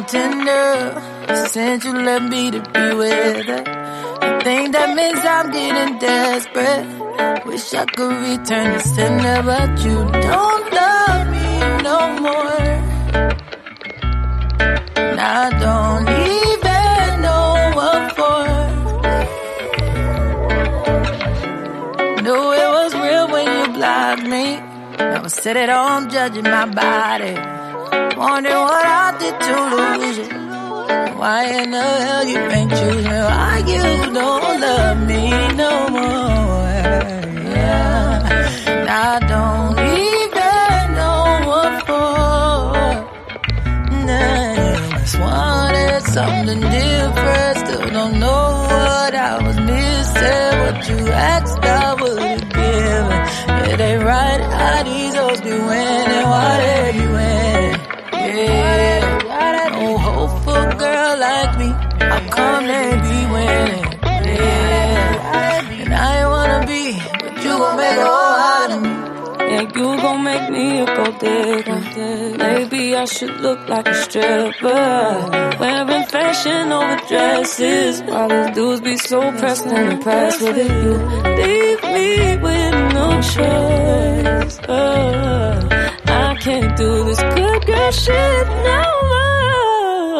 Tinder. 0.08 1.02
Since 1.48 1.84
you 1.84 1.92
left 1.92 2.24
me 2.30 2.50
to 2.50 2.60
be 2.60 2.94
with 2.94 3.46
her. 3.46 3.62
I 4.22 4.40
think 4.42 4.72
that 4.72 4.96
means 4.96 5.20
I'm 5.22 5.50
getting 5.50 5.98
desperate. 5.98 7.44
Wish 7.44 7.74
I 7.74 7.84
could 7.84 8.16
return 8.28 8.72
the 8.72 8.80
sender, 8.80 9.42
but 9.42 9.70
you 9.84 9.96
don't 10.28 10.72
love 10.80 11.28
me 11.34 11.48
no 11.88 11.98
more. 12.24 12.62
And 14.96 15.20
I 15.20 15.50
don't 15.66 16.08
even 16.36 17.22
know 17.26 17.52
what 17.78 18.02
for. 18.16 18.44
Knew 22.22 22.44
it 22.62 22.70
was 22.78 22.94
real 22.94 23.26
when 23.28 23.46
you 23.46 23.64
blocked 23.74 24.22
me. 24.22 24.46
Now 24.98 25.24
I 25.24 25.28
sit 25.28 25.56
at 25.56 25.68
home 25.68 26.08
judging 26.08 26.44
my 26.44 26.66
body. 26.66 27.57
Wondering 28.30 28.54
what 28.56 28.84
I 28.84 29.16
did 29.18 29.36
to 29.46 29.54
lose 29.74 30.18
you. 30.18 30.28
Why 31.18 31.44
in 31.62 31.70
the 31.70 31.82
hell 31.82 32.24
you 32.26 32.38
ain't 32.38 32.70
choosing? 32.70 33.10
Why 33.10 33.56
you 33.66 33.82
don't 34.12 34.60
love 34.60 34.98
me 35.08 35.30
no 35.62 35.88
more? 35.96 36.68
Yeah. 37.56 38.12
I 38.88 39.18
don't 39.32 39.78
even 40.04 40.94
know 40.98 41.24
what 41.50 41.72
for. 41.88 42.68
Nah, 44.06 44.98
just 44.98 45.18
wanted 45.18 46.02
something 46.16 46.60
different. 46.60 47.58
Still 47.66 47.90
don't 47.90 48.20
know 48.20 48.42
what 48.68 49.14
I 49.14 49.42
was 49.42 49.56
missing. 49.56 50.52
What 50.62 50.78
you 50.90 50.98
asked, 51.12 51.58
I 51.64 51.94
would 51.94 52.18
have 52.18 52.48
given. 52.60 53.20
It 53.72 53.80
ain't 53.80 54.02
right 54.04 54.40
how 54.60 54.82
these 54.84 55.14
hoes 55.14 55.40
be 55.40 55.50
winning. 55.50 56.26
Why 56.32 56.56
they 56.60 56.92
be 56.92 57.06
winning? 57.06 57.77
winning. 58.38 59.18
No 59.78 59.98
hopeful 59.98 60.66
girl 60.78 61.18
like 61.18 61.58
me, 61.58 61.68
I 62.16 62.18
come 62.30 62.64
and 62.64 62.98
be 63.08 63.18
winning. 63.34 63.88
Yeah. 64.02 65.82
And 65.82 65.94
I 65.94 66.20
ain't 66.20 66.30
wanna 66.34 66.66
be, 66.66 66.84
but 67.22 67.34
you 67.44 67.52
gon' 67.62 67.76
make 67.76 67.98
a 67.98 68.04
whole 68.04 68.40
out 68.52 68.70
of 68.72 68.82
me. 68.82 69.08
Yeah, 69.50 69.62
you 69.62 69.88
gon' 70.02 70.24
make 70.24 70.50
me 70.50 70.80
a 70.80 70.86
gold 70.86 71.22
Maybe 72.38 72.94
I 72.94 73.04
should 73.04 73.40
look 73.40 73.68
like 73.68 73.88
a 73.88 73.94
stripper. 73.94 75.56
Wearing 75.60 76.06
fashion 76.06 76.72
over 76.72 77.00
dresses. 77.08 78.02
Why 78.02 78.28
these 78.28 78.54
dudes 78.54 78.80
be 78.82 78.96
so 78.96 79.20
pressed 79.38 79.66
and 79.66 79.92
impressed 79.92 80.40
with 80.42 80.58
it? 80.58 80.70
You 80.84 80.94
leave 81.40 81.82
me 81.94 82.36
with 82.44 82.74
no 82.98 83.06
choice. 83.34 84.58
Oh 84.68 85.87
can't 86.48 86.76
do 86.78 87.04
this 87.04 87.20
good 87.20 87.66
girl 87.66 87.90
shit 87.92 88.46
no 88.68 88.82
more. 89.12 90.16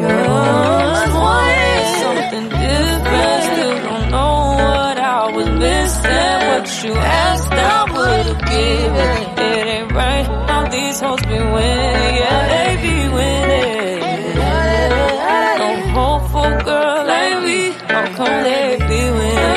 You're 0.00 0.24
always 0.40 1.12
wanting 1.24 1.86
something 2.04 2.46
different. 2.64 3.40
Still 3.48 3.76
don't 3.88 4.06
know 4.14 4.34
what 4.56 4.96
I 5.16 5.22
was 5.36 5.48
missing. 5.64 6.36
What 6.48 6.66
you 6.84 6.94
asked, 6.94 7.52
I 7.52 7.78
would've 7.94 8.42
given. 8.54 9.12
It 9.48 9.64
ain't 9.74 9.92
right 9.92 10.26
how 10.48 10.62
these 10.74 10.98
hoes 11.04 11.22
be 11.30 11.40
winning. 11.56 12.14
Yeah, 12.22 12.40
they 12.52 12.70
be 12.86 12.96
winning. 13.16 14.00
Don't 15.62 15.84
hope 15.96 16.64
girl 16.64 16.98
like 17.12 17.38
me. 17.46 17.58
How 17.92 18.06
come 18.18 18.36
they 18.48 18.78
be 18.90 19.00
winning? 19.18 19.56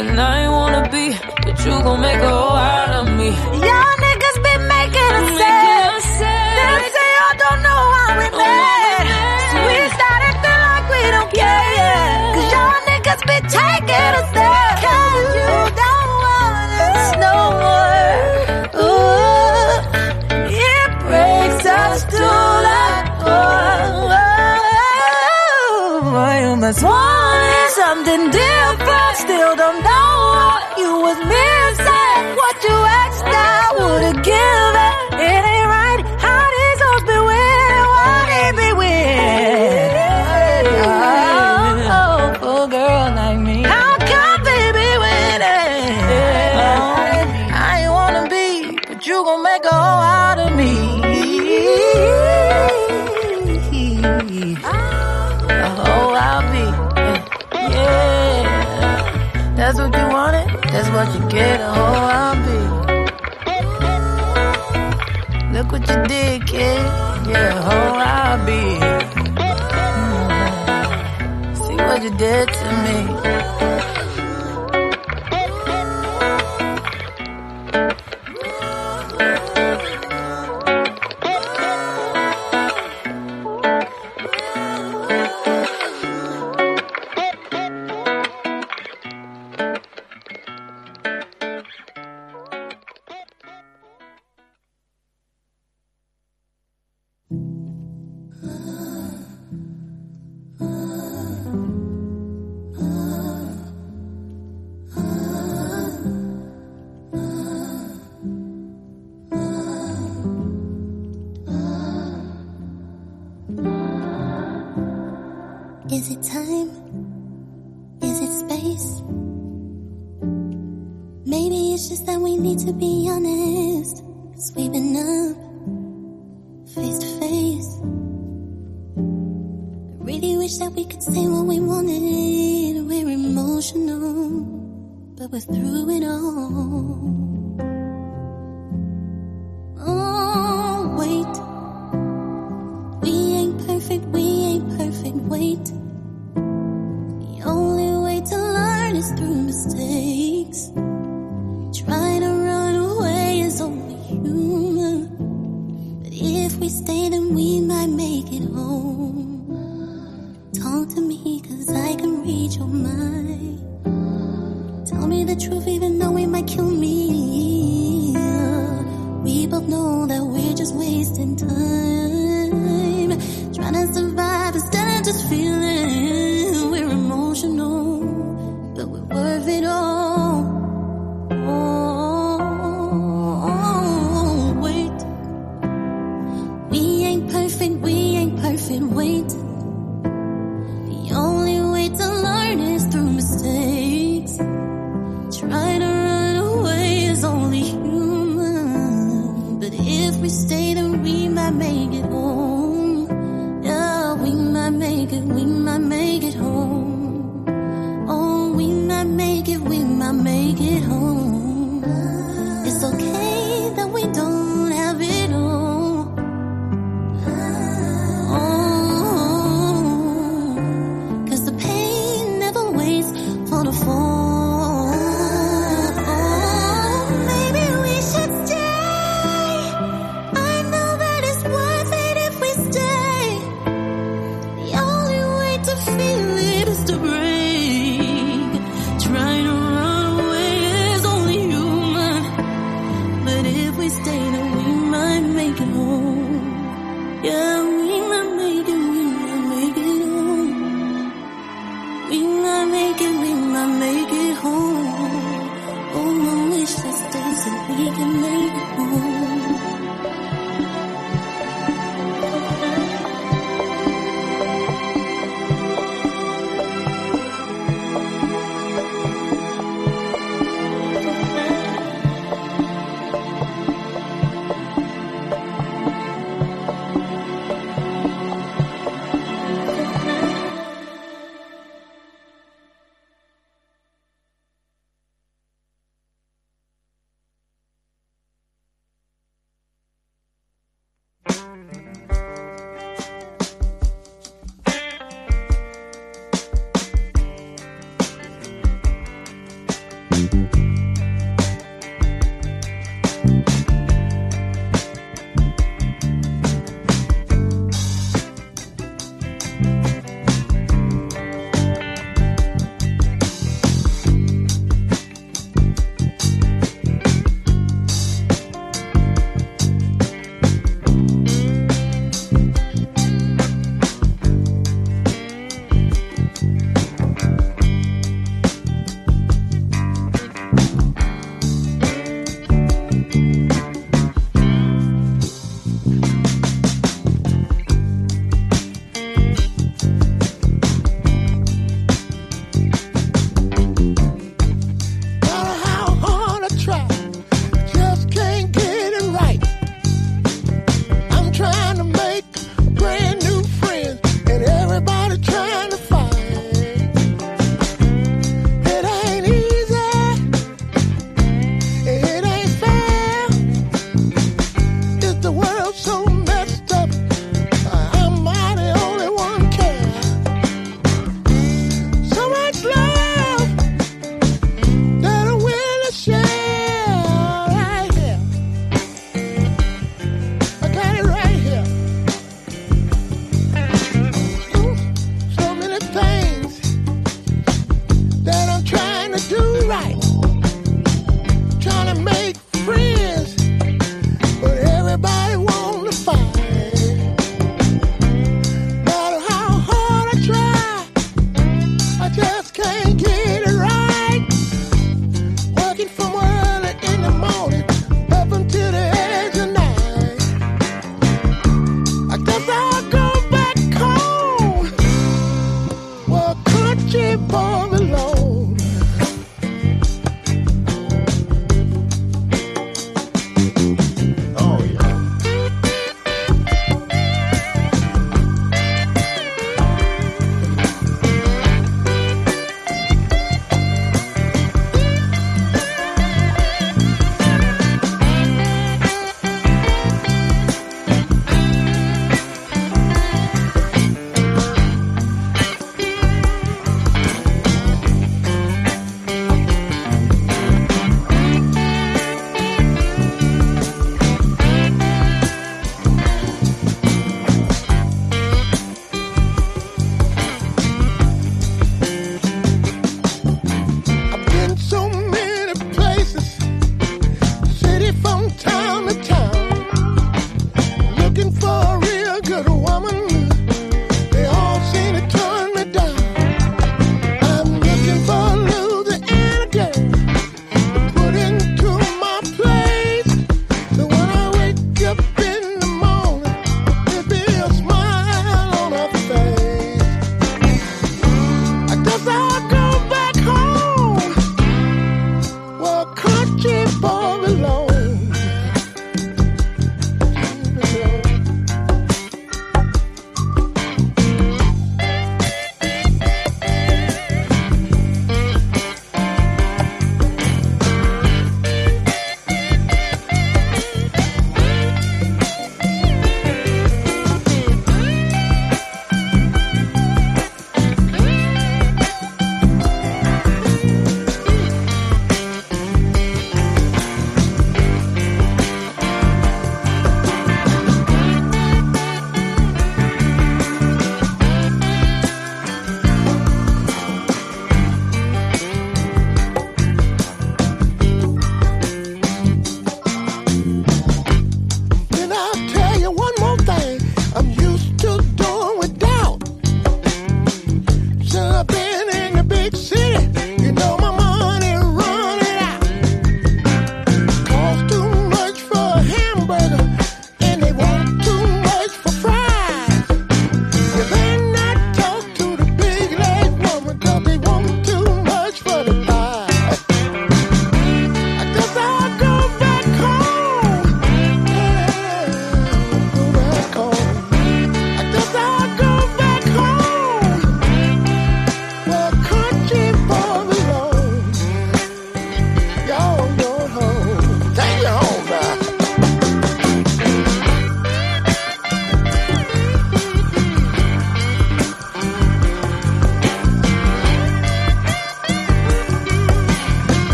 And 0.00 0.18
I 0.18 0.42
ain't 0.42 0.52
wanna 0.52 0.88
be, 0.90 1.06
but 1.44 1.56
you 1.64 1.72
gon' 1.84 2.00
make 2.00 2.22
a 2.22 2.28
whole 2.28 2.79
get 61.30 61.60
a 61.60 61.70
hoe 61.76 62.08
I'll 62.18 62.34
be. 62.46 62.58
Look 65.54 65.68
what 65.72 65.88
you 65.88 65.98
did, 66.06 66.46
kid. 66.46 66.82
Yeah, 67.30 67.58
a 67.58 67.62
hoe 67.68 67.98
I'll 68.14 68.38
be. 68.46 68.62
Mm 69.22 70.00
-hmm. 70.00 70.40
See 71.62 71.78
what 71.88 72.00
you 72.04 72.12
did 72.24 72.46
to 72.60 72.68
me. 72.84 72.98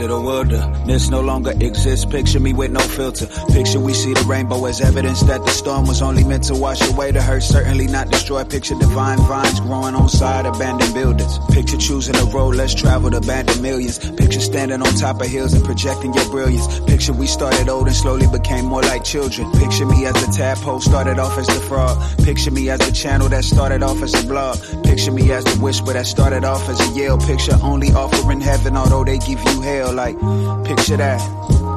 After 0.00 0.14
the 0.14 0.20
wilderness 0.20 1.08
uh, 1.08 1.10
no 1.10 1.20
longer 1.20 1.50
exists. 1.60 2.06
Picture 2.06 2.40
me 2.40 2.54
with 2.54 2.70
no 2.70 2.80
filter. 2.80 3.26
Picture 3.52 3.80
we 3.80 3.92
see 3.92 4.14
the 4.14 4.24
rainbow 4.26 4.64
as 4.64 4.80
evidence 4.80 5.20
that 5.22 5.44
the 5.44 5.50
storm 5.50 5.86
was 5.86 6.00
only 6.00 6.24
meant 6.24 6.44
to 6.44 6.54
wash 6.54 6.80
away 6.88 7.10
the 7.10 7.20
hurt, 7.20 7.42
certainly 7.42 7.86
not 7.86 8.08
destroy. 8.10 8.42
Picture 8.44 8.76
divine 8.76 9.18
vines 9.18 9.60
growing 9.60 9.94
on 9.94 10.08
side 10.08 10.46
abandoned 10.46 10.94
buildings. 10.94 11.38
Picture 11.50 11.76
choosing 11.76 12.16
a 12.16 12.24
road 12.32 12.54
less 12.54 12.74
traveled, 12.74 13.14
abandoned 13.14 13.60
millions. 13.60 13.98
Picture 14.12 14.40
standing 14.40 14.80
on 14.80 14.94
top 14.94 15.20
of 15.20 15.26
hills 15.26 15.52
and 15.52 15.64
projecting 15.64 16.14
your 16.14 16.28
brilliance. 16.30 16.80
Picture 16.80 17.12
we 17.12 17.26
started 17.26 17.68
old 17.68 17.86
and 17.86 17.96
slowly 17.96 18.26
became 18.26 18.64
more 18.64 18.82
like 18.82 19.04
children. 19.04 19.50
Picture 19.52 19.84
me 19.84 20.06
as 20.06 20.14
the 20.14 20.32
tadpole 20.32 20.80
started 20.80 21.18
off 21.18 21.36
as 21.36 21.46
the 21.46 21.60
frog. 21.68 21.98
Picture 22.24 22.50
me 22.50 22.70
as 22.70 22.78
the 22.80 22.92
channel 22.92 23.28
that 23.28 23.44
started 23.44 23.82
off 23.82 24.02
as 24.02 24.14
a 24.14 24.26
blog. 24.26 24.56
Picture 24.82 25.12
me 25.12 25.30
as 25.30 25.44
the 25.44 25.60
whisper 25.60 25.92
that 25.92 26.06
started 26.06 26.44
off 26.44 26.66
as 26.70 26.80
a 26.80 26.98
yell. 26.98 27.18
Picture 27.18 27.58
only 27.62 27.88
offering 27.92 28.40
heaven, 28.40 28.76
although 28.76 29.04
they 29.04 29.18
give 29.18 29.40
you 29.44 29.60
hell. 29.60 29.89
Like, 29.92 30.16
picture 30.64 30.96
that, 30.96 31.20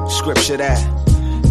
scripture 0.08 0.56
that. 0.56 0.78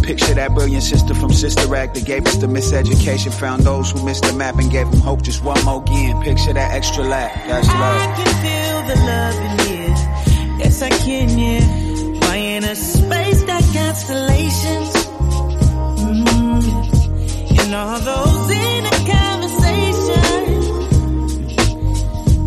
Picture 0.02 0.34
that 0.34 0.52
brilliant 0.54 0.82
sister 0.82 1.14
from 1.14 1.32
Sister 1.32 1.74
Act 1.76 1.94
that 1.94 2.04
gave 2.04 2.26
us 2.26 2.36
the 2.36 2.46
miseducation, 2.46 3.32
found 3.32 3.62
those 3.62 3.90
who 3.90 4.04
missed 4.04 4.24
the 4.24 4.32
map 4.32 4.58
and 4.58 4.70
gave 4.70 4.90
them 4.90 5.00
hope 5.00 5.22
just 5.22 5.44
one 5.44 5.62
more 5.64 5.82
again. 5.82 6.20
Picture 6.22 6.52
that 6.52 6.74
extra 6.74 7.04
lap, 7.04 7.32
that's 7.46 7.68
I 7.68 8.14
can 8.16 8.26
feel 8.42 8.82
the 8.88 8.96
love 9.06 9.36
in 9.46 9.58
here. 9.66 9.94
Yes, 10.58 10.82
I 10.82 10.90
can, 10.90 11.38
yeah. 11.38 11.64
My 12.28 12.36
inner 12.38 12.74
space 12.74 13.42
got 13.44 13.62
constellations. 13.72 14.94
Mm. 16.00 16.62
And 17.60 17.74
all 17.74 18.00
those 18.00 18.50
inner 18.50 18.98
conversations, 19.12 20.66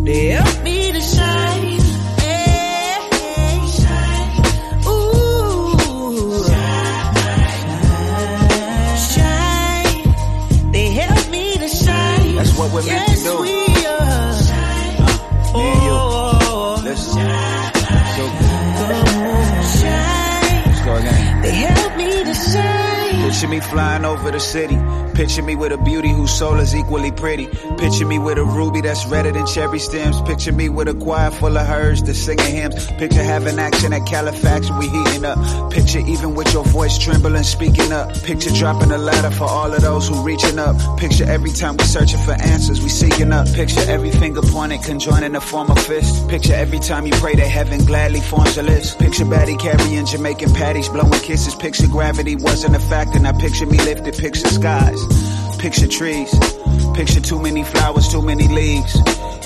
they 0.05 0.27
help 0.27 0.63
me 0.63 0.91
to 0.91 1.01
shine. 1.01 1.46
We're 12.77 12.85
meant 12.85 13.07
to 13.07 13.13
yes, 13.13 13.23
do. 13.23 13.41
we 13.41 13.47
are. 13.85 14.33
Me 15.53 15.69
and 15.71 15.81
you. 15.83 15.97
Oh, 15.97 16.81
Listen. 16.83 17.27
So, 18.15 18.23
let's 20.65 20.81
go 20.85 20.95
again. 20.95 21.41
They 21.41 21.51
help 21.51 21.97
me 21.97 22.23
to 22.23 22.33
shine. 22.33 23.29
Picture 23.29 23.47
me 23.47 23.59
flying 23.61 24.05
over 24.05 24.31
the 24.31 24.39
city. 24.39 24.75
Picture 25.17 25.41
me 25.41 25.55
with 25.55 25.71
a 25.71 25.77
beauty 25.79 26.09
whose 26.09 26.31
soul 26.31 26.59
is 26.59 26.75
equally 26.75 27.11
pretty. 27.11 27.47
Picture 27.79 28.05
me 28.05 28.19
with 28.19 28.37
a 28.37 28.43
ruby 28.43 28.81
that's 28.81 29.03
redder 29.07 29.31
than 29.31 29.47
cherry 29.47 29.79
stems. 29.79 30.21
Picture 30.21 30.51
me 30.51 30.69
with 30.69 30.87
a 30.87 30.93
choir 30.93 31.31
full 31.31 31.57
of 31.57 31.65
herds 31.65 32.03
that's 32.03 32.19
singing 32.19 32.45
hymns. 32.45 32.85
Picture 32.99 33.23
having 33.23 33.57
action 33.57 33.93
at 33.93 34.05
Califax 34.05 34.69
we 34.77 34.87
heating 34.87 35.25
up. 35.25 35.39
Picture 35.73 36.01
even 36.05 36.35
with 36.35 36.53
your 36.53 36.63
voice 36.65 36.99
trembling, 36.99 37.41
speaking 37.41 37.91
up. 37.91 38.13
Picture 38.21 38.51
dropping 38.51 38.91
a 38.91 38.97
ladder 38.99 39.31
for 39.31 39.45
all 39.45 39.73
of 39.73 39.81
those 39.81 40.07
who 40.07 40.21
reaching 40.21 40.59
up. 40.59 40.75
Picture 40.99 41.25
every 41.25 41.51
time 41.51 41.77
we 41.77 41.85
searching 41.85 42.19
for 42.19 42.33
answers, 42.33 42.79
we 42.79 42.89
seeking 42.89 43.33
up. 43.33 43.51
Picture 43.53 43.81
every 43.87 44.11
finger 44.11 44.43
pointed, 44.43 44.83
conjoining 44.83 45.33
to 45.33 45.41
form 45.41 45.71
of 45.71 45.79
fist. 45.79 46.29
Picture 46.29 46.53
every 46.53 46.77
time 46.77 47.07
you 47.07 47.13
pray 47.13 47.33
that 47.33 47.47
heaven 47.47 47.83
gladly 47.87 48.21
forms 48.21 48.55
a 48.59 48.61
list. 48.61 48.99
Picture 48.99 49.25
Batty 49.25 49.57
carrying 49.57 50.05
Jamaican 50.05 50.53
patties, 50.53 50.89
blowing 50.89 51.21
kisses. 51.21 51.55
Picture 51.55 51.87
gravity 51.87 52.35
wasn't 52.35 52.75
a 52.75 52.79
factor. 52.79 53.17
Now 53.17 53.35
picture 53.39 53.65
me 53.65 53.79
lifted, 53.79 54.15
picture 54.15 54.47
skies. 54.47 55.06
Picture 55.59 55.87
trees. 55.87 56.33
Picture 56.93 57.21
too 57.21 57.41
many 57.41 57.63
flowers, 57.63 58.07
too 58.07 58.21
many 58.21 58.47
leaves. 58.47 58.95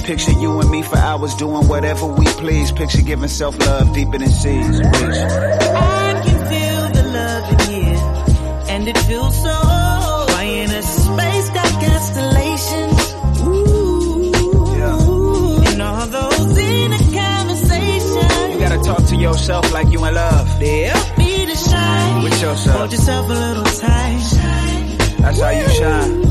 Picture 0.04 0.32
you 0.32 0.60
and 0.60 0.70
me 0.70 0.82
for 0.82 0.98
hours 0.98 1.36
doing 1.36 1.68
whatever 1.68 2.06
we 2.06 2.26
please. 2.26 2.72
Picture 2.72 3.02
giving 3.02 3.30
self 3.30 3.58
love 3.60 3.94
deeper 3.94 4.18
than 4.18 4.30
seas. 4.30 4.82
I 4.82 6.22
can 6.26 6.40
feel 6.50 6.90
the 6.98 7.04
love 7.14 7.52
in 7.54 7.60
here, 7.74 8.00
and 8.70 8.88
it 8.88 8.98
feels 9.00 9.36
so. 9.36 9.82
My 10.30 10.44
a 10.44 10.82
space 10.82 11.50
got 11.50 11.72
constellations. 11.86 13.14
Ooh, 13.46 14.34
and 15.68 15.82
all 15.82 16.08
those 16.08 16.58
inner 16.58 16.98
conversations. 16.98 18.54
You 18.54 18.60
gotta 18.60 18.82
talk 18.84 19.06
to 19.08 19.16
yourself 19.16 19.72
like 19.72 19.92
you 19.92 20.04
in 20.06 20.14
love. 20.16 20.48
Help 20.48 21.18
me 21.18 21.46
to 21.46 21.56
shine. 21.56 22.24
With 22.24 22.42
yourself. 22.42 22.78
Hold 22.78 22.92
yourself 22.92 23.30
a 23.30 23.34
little 23.34 23.64
tight. 23.66 24.41
That's 25.22 25.40
how 25.40 25.52
you 25.52 25.70
shine. 25.70 26.31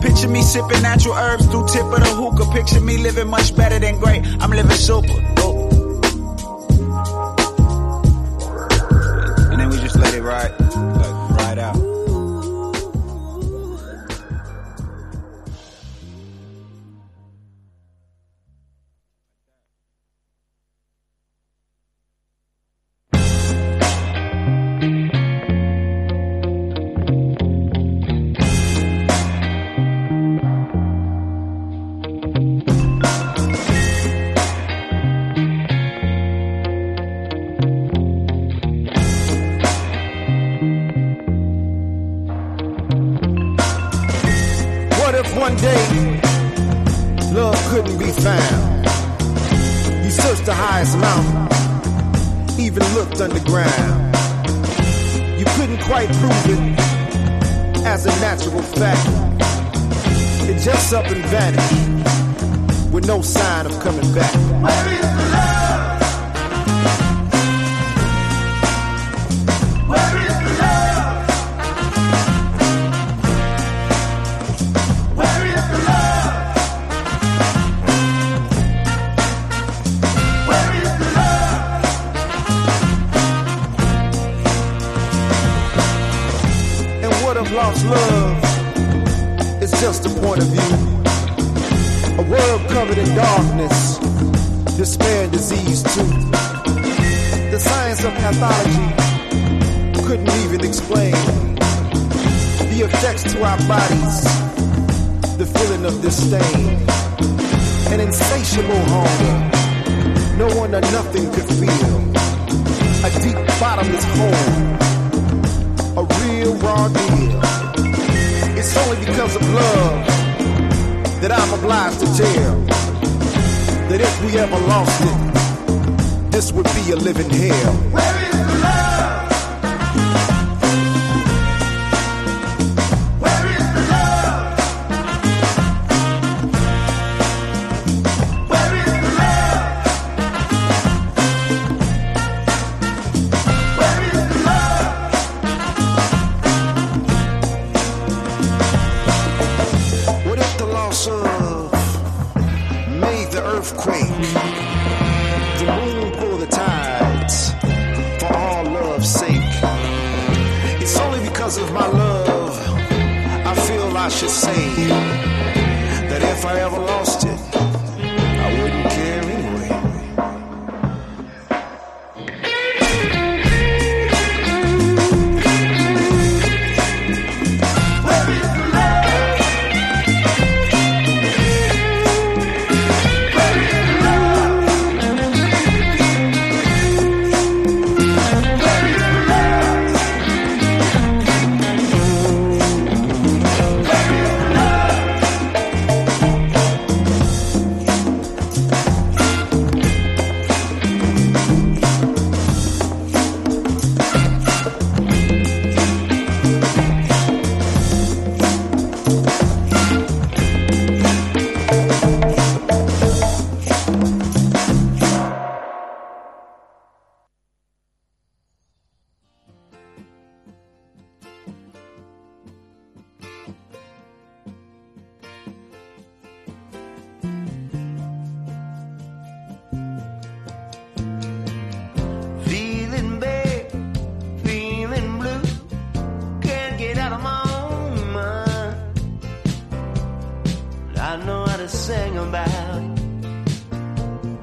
Picture 0.00 0.28
me 0.28 0.42
sipping 0.42 0.82
natural 0.82 1.14
herbs 1.14 1.46
through 1.46 1.66
tip 1.68 1.84
of 1.84 2.00
the 2.00 2.12
hookah. 2.14 2.50
Picture 2.52 2.80
me 2.80 2.96
living 2.98 3.28
much 3.28 3.54
better 3.54 3.78
than 3.78 3.98
great. 3.98 4.24
I'm 4.40 4.50
living 4.50 4.70
super. 4.72 5.49